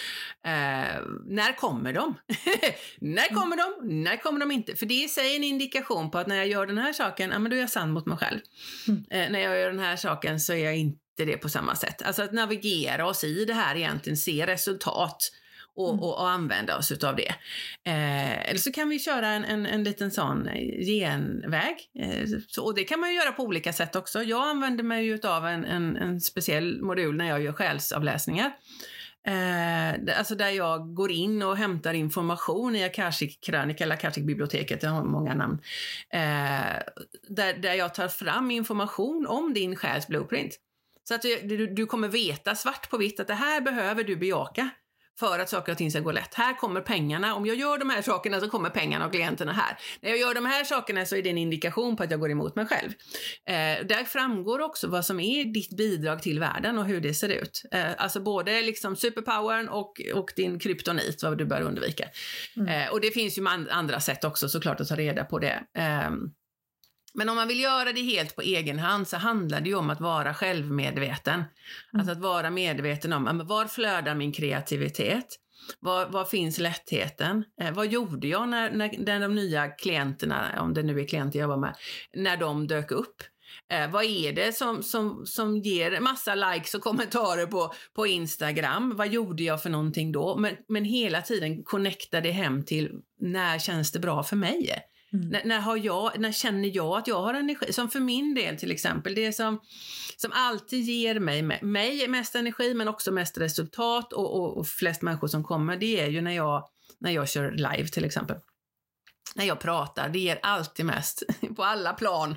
[0.45, 2.15] eh, när kommer de?
[3.01, 4.03] när kommer de?
[4.05, 4.77] När kommer de inte?
[4.77, 7.31] För det är i sig en indikation på att när jag gör den här saken,
[7.31, 8.41] ja men då är jag sann mot mig själv.
[8.89, 9.05] Mm.
[9.11, 12.03] Eh, när jag gör den här saken så är jag inte det på samma sätt.
[12.03, 15.31] Alltså att navigera oss i det här egentligen, se resultat
[15.79, 16.03] och, mm.
[16.03, 17.35] och, och använda oss av det.
[17.85, 20.49] Eh, eller så kan vi köra en, en, en liten sån
[20.87, 21.77] genväg.
[21.99, 24.23] Eh, så, och det kan man göra på olika sätt också.
[24.23, 28.53] Jag använder mig av en, en, en speciell modul när jag gör själsavläsningar.
[29.27, 34.83] Eh, alltså där jag går in och hämtar information i Akashic krönika eller Akashic biblioteket,
[34.83, 35.59] jag har många namn.
[36.13, 36.83] Eh,
[37.29, 40.57] där, där jag tar fram information om din själs blueprint.
[41.09, 44.71] Så att du, du kommer veta svart på vitt att det här behöver du bejaka
[45.19, 46.35] för att saker och ting ska gå lätt.
[46.35, 47.35] Här kommer pengarna.
[47.35, 49.79] Om jag gör de här sakerna så kommer pengarna och klienterna här.
[50.01, 52.31] När jag gör de här sakerna så är det en indikation på att jag går
[52.31, 52.89] emot mig själv.
[53.47, 57.29] Eh, där framgår också vad som är ditt bidrag till världen och hur det ser
[57.29, 57.63] ut.
[57.73, 62.05] Eh, alltså både liksom superpowern och, och din kryptonit, vad du bör undvika.
[62.57, 62.69] Mm.
[62.69, 65.61] Eh, och det finns ju andra sätt också såklart att ta reda på det.
[66.09, 66.33] Um,
[67.19, 69.91] men om man vill göra det helt på egen hand så handlar det ju om
[69.91, 71.35] att vara självmedveten.
[71.35, 71.47] Mm.
[71.93, 75.27] Alltså att vara medveten om var flödar min kreativitet?
[75.81, 77.45] Var, var finns lättheten?
[77.61, 81.39] Eh, vad gjorde jag när, när, när de nya klienterna, om det nu är klienter
[81.39, 81.77] jag jobbar med,
[82.15, 83.23] när de dök upp?
[83.73, 88.97] Eh, vad är det som, som, som ger massa likes och kommentarer på, på Instagram?
[88.97, 90.37] Vad gjorde jag för någonting då?
[90.37, 92.91] Men, men hela tiden connecta det hem till
[93.21, 94.89] när känns det bra för mig?
[95.13, 95.29] Mm.
[95.29, 97.73] När, när, har jag, när känner jag att jag har energi?
[97.73, 99.61] Som för min del till exempel, det som,
[100.17, 105.03] som alltid ger mig, mig mest energi men också mest resultat och, och, och flest
[105.03, 108.37] människor som kommer, det är ju när jag, när jag kör live till exempel
[109.39, 110.09] när jag pratar.
[110.09, 111.23] Det ger alltid mest,
[111.57, 112.37] på alla plan,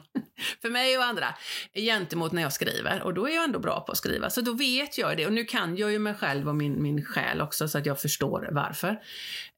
[0.62, 1.36] för mig och andra,
[1.74, 3.02] gentemot när jag skriver.
[3.02, 5.26] Och då är jag ändå bra på att skriva, så då vet jag det.
[5.26, 8.02] Och nu kan jag ju mig själv och min, min själ också, så att jag
[8.02, 8.90] förstår varför.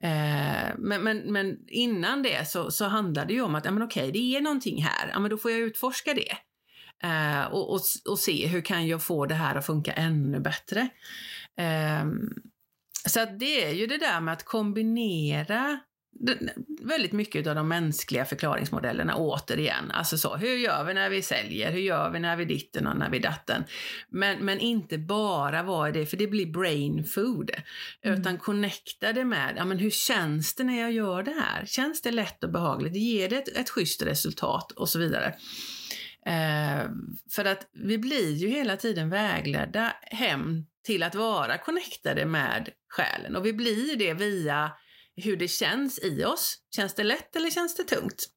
[0.03, 3.83] Eh, men, men, men innan det så, så handlar det ju om att, ja men
[3.83, 5.09] okej, det är någonting här.
[5.13, 6.37] Ja men då får jag utforska det.
[7.03, 10.89] Eh, och, och, och se hur kan jag få det här att funka ännu bättre.
[11.57, 12.05] Eh,
[13.05, 15.79] så att det är ju det där med att kombinera
[16.81, 19.91] väldigt mycket av de mänskliga förklaringsmodellerna återigen.
[19.91, 21.71] Alltså så, hur gör vi när vi säljer?
[21.71, 23.63] Hur gör vi när vi ditten och när vi datten?
[24.09, 27.51] Men, men inte bara vad är det, för det blir brain food.
[28.03, 28.19] Mm.
[28.19, 31.65] Utan connecta det med, ja men hur känns det när jag gör det här?
[31.65, 32.95] Känns det lätt och behagligt?
[32.95, 34.71] Ger det ett, ett schysst resultat?
[34.71, 35.35] Och så vidare.
[36.25, 36.89] Eh,
[37.31, 43.35] för att vi blir ju hela tiden vägledda hem till att vara connectade med själen.
[43.35, 44.71] Och vi blir det via
[45.15, 46.57] hur det känns i oss.
[46.75, 48.29] Känns det lätt eller känns det tungt?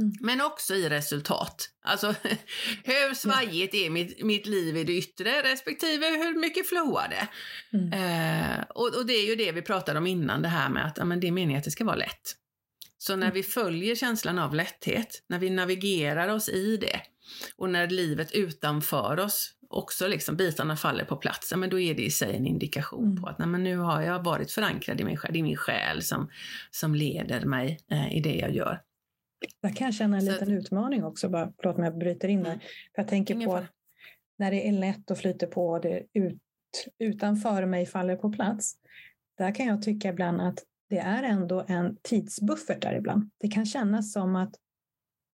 [0.00, 0.12] Mm.
[0.20, 1.70] Men också i resultat.
[1.84, 2.14] Alltså
[2.84, 7.28] hur svajigt är mitt, mitt liv i det yttre respektive hur mycket flowar det?
[7.76, 7.92] Mm.
[7.92, 10.98] Eh, och, och, det är ju det vi pratade om innan, det här med att
[10.98, 12.34] ja, men det är meningen att det ska vara lätt.
[12.98, 13.34] Så när mm.
[13.34, 17.00] vi följer känslan av lätthet, när vi navigerar oss i det
[17.56, 22.02] och när livet utanför oss också liksom bitarna faller på plats, men då är det
[22.02, 23.22] i sig en indikation mm.
[23.22, 25.32] på att nej, men nu har jag varit förankrad i min själ.
[25.32, 26.30] Det är min själ som,
[26.70, 28.82] som leder mig eh, i det jag gör.
[29.60, 32.50] Jag kan känna en Så, liten utmaning också, bara, förlåt om jag bryter in där.
[32.50, 32.60] Mm.
[32.94, 33.64] För jag tänker på att
[34.38, 36.40] när det är lätt och flyter på och det ut,
[36.98, 38.74] utanför mig faller på plats.
[39.38, 40.58] Där kan jag tycka ibland att
[40.88, 43.30] det är ändå en tidsbuffert där ibland.
[43.40, 44.54] Det kan kännas som att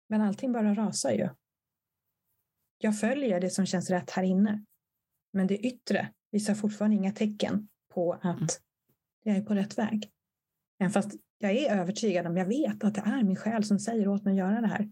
[0.08, 1.28] men allting bara rasar ju.
[2.84, 4.64] Jag följer det som känns rätt här inne.
[5.32, 8.46] Men det yttre visar fortfarande inga tecken på att mm.
[9.22, 10.10] jag är på rätt väg.
[10.80, 14.08] Även fast jag är övertygad om, jag vet att det är min själ som säger
[14.08, 14.90] åt mig att göra det här.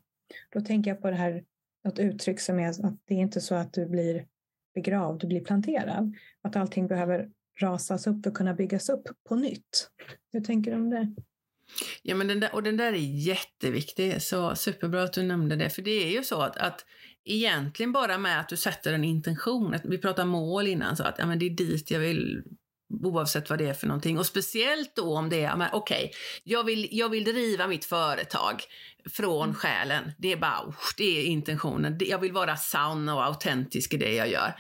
[0.51, 1.45] Då tänker jag på det här,
[1.85, 4.27] något uttryck som är att det är inte så att du blir
[4.75, 6.17] begravd, du blir planterad.
[6.43, 7.31] Att allting behöver
[7.61, 9.91] rasas upp och kunna byggas upp på nytt.
[10.33, 11.15] Hur tänker du om det?
[12.03, 15.71] Ja, men den där, och den där är jätteviktig, så superbra att du nämnde det.
[15.71, 16.85] För det är ju så att, att
[17.25, 21.27] egentligen bara med att du sätter en intention, vi pratade mål innan, så att ja,
[21.27, 22.43] men det är dit jag vill
[23.03, 24.19] oavsett vad det är för någonting.
[24.19, 26.11] Och speciellt då om det är, okej, okay,
[26.45, 28.63] jag, vill, jag vill driva mitt företag
[29.11, 29.55] från mm.
[29.55, 30.13] själen.
[30.19, 31.99] Det är bara, det är intentionen.
[32.01, 34.55] Jag vill vara sann och autentisk i det jag gör.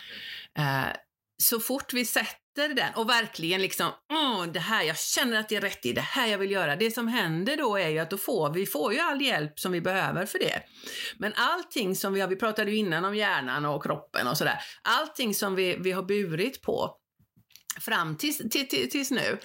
[1.42, 5.56] Så fort vi sätter den och verkligen liksom, oh, det här, jag känner att det
[5.56, 6.76] är rätt i det här jag vill göra.
[6.76, 9.72] Det som händer då är ju att då får vi får ju all hjälp som
[9.72, 10.62] vi behöver för det.
[11.18, 14.58] Men allting som vi har, vi pratade ju innan om hjärnan och kroppen och sådär,
[14.82, 16.96] allting som vi, vi har burit på
[17.80, 19.38] fram tills, till, till, tills nu,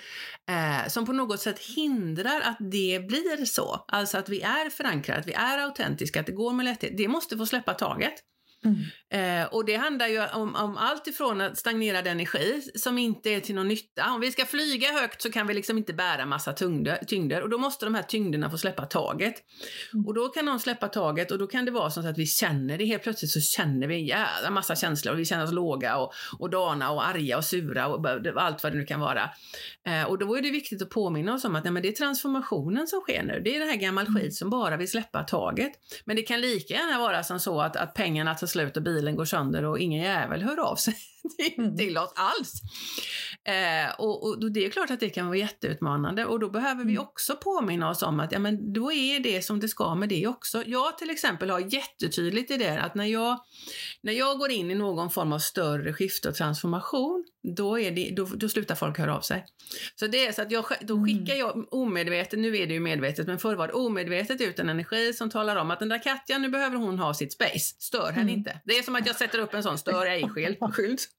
[0.50, 3.86] eh, som på något sätt hindrar att det blir så.
[3.88, 6.98] Alltså att vi är förankrade, att vi är autentiska, att det går med lätthet.
[6.98, 8.14] Det måste få släppa taget.
[8.66, 9.42] Mm.
[9.42, 13.40] Eh, och det handlar ju om, om allt ifrån att stagnerad energi som inte är
[13.40, 14.12] till någon nytta.
[14.12, 17.50] Om vi ska flyga högt så kan vi liksom inte bära massa tyngder, tyngder och
[17.50, 19.36] då måste de här tyngderna få släppa taget.
[19.94, 20.06] Mm.
[20.06, 22.78] Och då kan de släppa taget och då kan det vara så att vi känner
[22.78, 22.86] det.
[22.86, 26.14] Helt plötsligt så känner vi en jävla massa känslor och vi känner oss låga och,
[26.40, 28.06] och dana och arga och sura och
[28.36, 29.30] allt vad det nu kan vara.
[29.88, 31.94] Eh, och då är det viktigt att påminna oss om att nej, men det är
[31.94, 33.42] transformationen som sker nu.
[33.44, 34.22] Det är det här gammal mm.
[34.22, 35.72] skit som bara vill släppa taget.
[36.06, 39.16] Men det kan lika gärna vara som så att, att pengarna tar slut och bilen
[39.16, 40.96] går sönder och ingen jävel hör av sig.
[41.78, 42.62] till oss alls.
[43.48, 46.92] Eh, och, och, det är klart att det kan vara jätteutmanande och då behöver vi
[46.92, 47.04] mm.
[47.04, 50.28] också påminna oss om att ja, men då är det som det ska med det
[50.28, 50.64] också.
[50.66, 53.40] Jag till exempel har jättetydligt i det att när jag,
[54.02, 58.14] när jag går in i någon form av större skifte och transformation, då, är det,
[58.16, 59.46] då, då slutar folk höra av sig.
[59.96, 61.06] Så det är så att jag, då mm.
[61.06, 64.70] skickar jag omedvetet, nu är det ju medvetet, men förr var det omedvetet ut en
[64.70, 67.76] energi som talar om att den där Katja, nu behöver hon ha sitt space.
[67.80, 68.34] Stör henne mm.
[68.34, 68.62] inte.
[68.66, 70.60] Det är som att jag sätter upp en sån stör ej-skylt.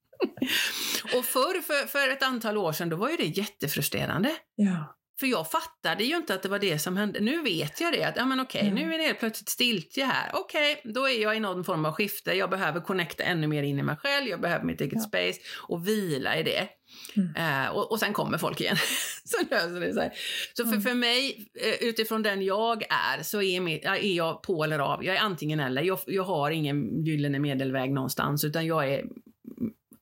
[1.17, 4.37] och förr, för, för ett antal år sedan, då var ju det jättefrustrerande.
[4.55, 4.95] Ja.
[5.21, 7.21] För jag fattade ju inte att det var det som hände.
[7.21, 8.89] Nu vet jag det, att ja, men okej, okay, mm.
[8.89, 10.31] nu är det helt plötsligt stiltje här.
[10.35, 12.33] Okej, okay, då är jag i någon form av skifte.
[12.33, 15.01] Jag behöver connecta ännu mer in i mig själv, jag behöver mitt eget ja.
[15.01, 16.69] space och vila i det.
[17.17, 17.65] Mm.
[17.65, 18.77] Uh, och, och sen kommer folk igen.
[19.25, 20.13] så löser det sig.
[20.57, 20.83] Så för, mm.
[20.83, 25.05] för mig, eh, utifrån den jag är, så är, mitt, är jag på eller av.
[25.05, 25.83] Jag är antingen eller.
[25.83, 29.05] Jag, jag har ingen gyllene medelväg någonstans, utan jag är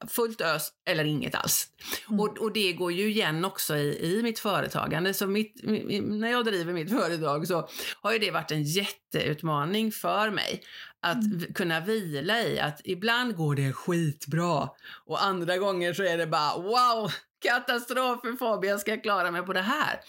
[0.08, 1.68] fullt ös eller inget alls.
[2.08, 2.20] Mm.
[2.20, 5.14] Och, och det går ju igen också i, i mitt företagande.
[5.14, 5.60] Så mitt,
[6.02, 7.68] när jag driver mitt företag så
[8.00, 10.62] har ju det varit en jätteutmaning för mig.
[11.00, 11.52] Att mm.
[11.54, 14.68] kunna vila i att ibland går det skitbra
[15.06, 17.12] och andra gånger så är det bara wow,
[17.48, 20.00] katastrofer Fabian ska jag klara mig på det här.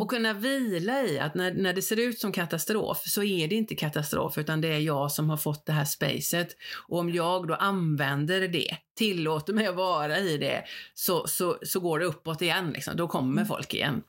[0.00, 3.54] Och kunna vila i att när, när det ser ut som katastrof så är det
[3.54, 6.56] inte katastrof utan det är jag som har fått det här spacet.
[6.88, 10.64] Och om jag då använder det, tillåter mig att vara i det,
[10.94, 12.70] så, så, så går det uppåt igen.
[12.70, 12.96] Liksom.
[12.96, 13.46] Då kommer Mm.
[13.48, 14.02] folk igen.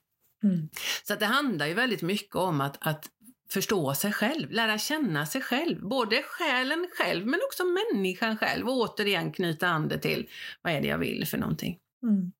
[0.43, 0.69] Mm.
[1.07, 3.05] Så det handlar ju väldigt mycket om att, att
[3.49, 5.81] förstå sig själv, lära känna sig själv.
[5.89, 8.69] Både själen själv men också människan själv.
[8.69, 10.27] Och återigen knyta an det till
[10.61, 11.77] vad är det jag vill för någonting.
[12.03, 12.31] Mm.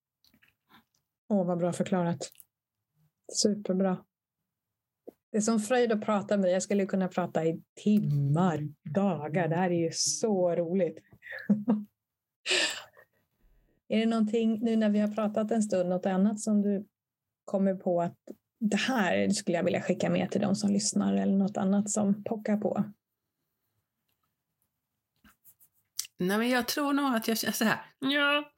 [1.32, 2.32] Åh, vad bra förklarat.
[3.34, 4.05] Superbra.
[5.32, 6.53] Det är som fröjd att prata med dig.
[6.53, 9.47] Jag skulle kunna prata i timmar, dagar.
[9.47, 10.97] Det här är ju så roligt.
[13.88, 16.86] är det någonting, nu när vi har pratat en stund, något annat som du
[17.45, 18.17] kommer på att
[18.59, 22.23] det här skulle jag vilja skicka med till de som lyssnar eller något annat som
[22.23, 22.84] pockar på?
[26.22, 27.82] Nej, men jag tror nog att jag känner så här.
[27.99, 28.51] Ja.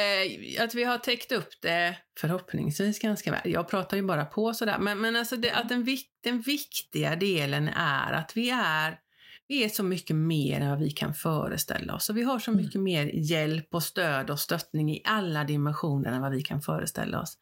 [0.00, 3.52] Eh, att vi har täckt upp det förhoppningsvis ganska väl.
[3.52, 4.78] Jag pratar ju bara på sådär.
[4.78, 8.98] Men, men alltså det, att den, vik, den viktiga delen är att vi är,
[9.48, 12.10] vi är så mycket mer än vad vi kan föreställa oss.
[12.10, 12.64] Och vi har så Mm.
[12.64, 17.20] mycket mer hjälp och stöd och stöttning i alla dimensioner än vad vi kan föreställa
[17.20, 17.38] oss.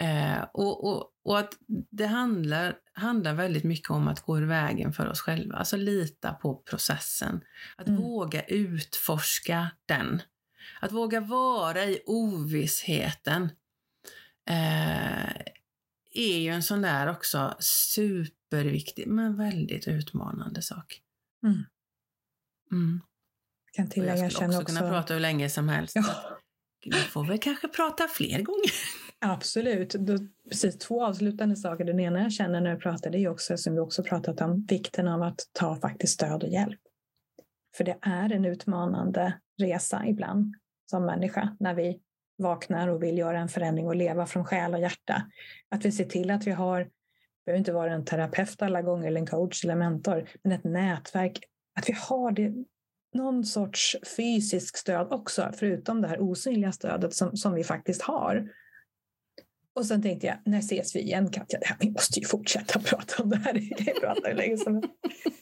[0.00, 1.58] Eh, och, och, och att
[1.90, 5.56] det handlar, handlar väldigt mycket om att gå ur vägen för oss själva.
[5.56, 7.40] Alltså lita på processen.
[7.76, 8.02] Att Mm.
[8.02, 10.22] våga utforska den.
[10.80, 13.42] Att våga vara i ovissheten.
[14.50, 15.32] Eh,
[16.12, 21.00] är ju en sån där också superviktig men väldigt utmanande sak.
[21.42, 21.64] Mm.
[22.72, 23.00] Mm.
[23.66, 24.76] Jag kan tillägga, jag jag skulle också också...
[24.76, 25.96] kunna prata hur länge som helst.
[25.96, 26.38] Ja.
[26.84, 28.72] Vi får väl kanske prata fler gånger.
[29.20, 29.90] Absolut.
[29.90, 31.84] Då, precis, två avslutande saker.
[31.84, 34.66] Den ena jag känner när jag pratar det är också, som vi också pratat om,
[34.68, 36.80] vikten av att ta faktiskt stöd och hjälp.
[37.76, 40.54] För det är en utmanande resa ibland
[40.90, 42.00] som människa när vi
[42.38, 45.22] vaknar och vill göra en förändring och leva från själ och hjärta.
[45.68, 46.90] Att vi ser till att vi har, det
[47.46, 51.38] behöver inte vara en terapeut alla gånger eller en coach eller mentor, men ett nätverk.
[51.78, 52.54] Att vi har det,
[53.14, 58.48] någon sorts fysisk stöd också, förutom det här osynliga stödet som, som vi faktiskt har.
[59.78, 61.58] Och sen tänkte jag, när ses vi igen Katja?
[61.58, 63.52] Det här, vi måste ju fortsätta prata om det här.
[63.54, 64.82] Vi kan ju prata hur länge som.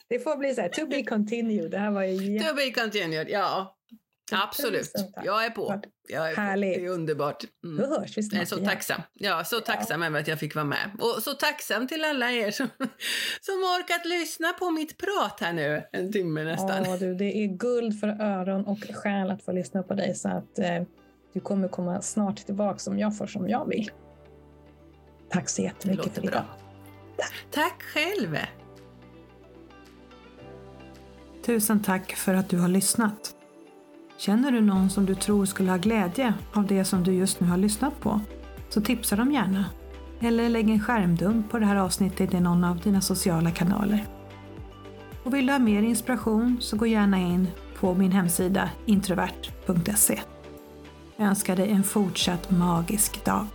[0.08, 1.70] Det får bli så här, to be continued.
[1.70, 3.72] Det här var ju To be continued, ja.
[4.32, 4.92] Absolut.
[5.24, 5.80] Jag är på.
[6.08, 6.40] Jag är på.
[6.40, 6.74] Härligt.
[6.74, 7.44] Det är underbart.
[7.62, 7.90] Då Mm.
[7.90, 8.68] hörs vi Jag är snart så igen.
[8.70, 9.00] tacksam.
[9.14, 10.90] Ja, så tacksam över att jag fick vara med.
[10.98, 12.68] Och så tacksam till alla er som,
[13.40, 16.84] som orkat lyssna på mitt prat här nu en timme nästan.
[16.84, 20.28] Ja, du, det är guld för öron och själ att få lyssna på dig så
[20.28, 20.82] att eh,
[21.34, 23.90] du kommer komma snart tillbaka som jag får som jag vill.
[25.30, 26.42] Tack så det jättemycket låter för idag.
[27.16, 27.24] bra.
[27.50, 28.36] Tack själv.
[31.46, 33.34] Tusen tack för att du har lyssnat.
[34.18, 37.46] Känner du någon som du tror skulle ha glädje av det som du just nu
[37.46, 38.20] har lyssnat på?
[38.68, 39.64] Så tipsa dem gärna.
[40.20, 44.06] Eller lägg en skärmdump på det här avsnittet i någon av dina sociala kanaler.
[45.24, 47.48] Och vill du ha mer inspiration så gå gärna in
[47.80, 50.20] på min hemsida introvert.se.
[51.16, 53.46] Jag önskar dig en fortsatt magisk dag.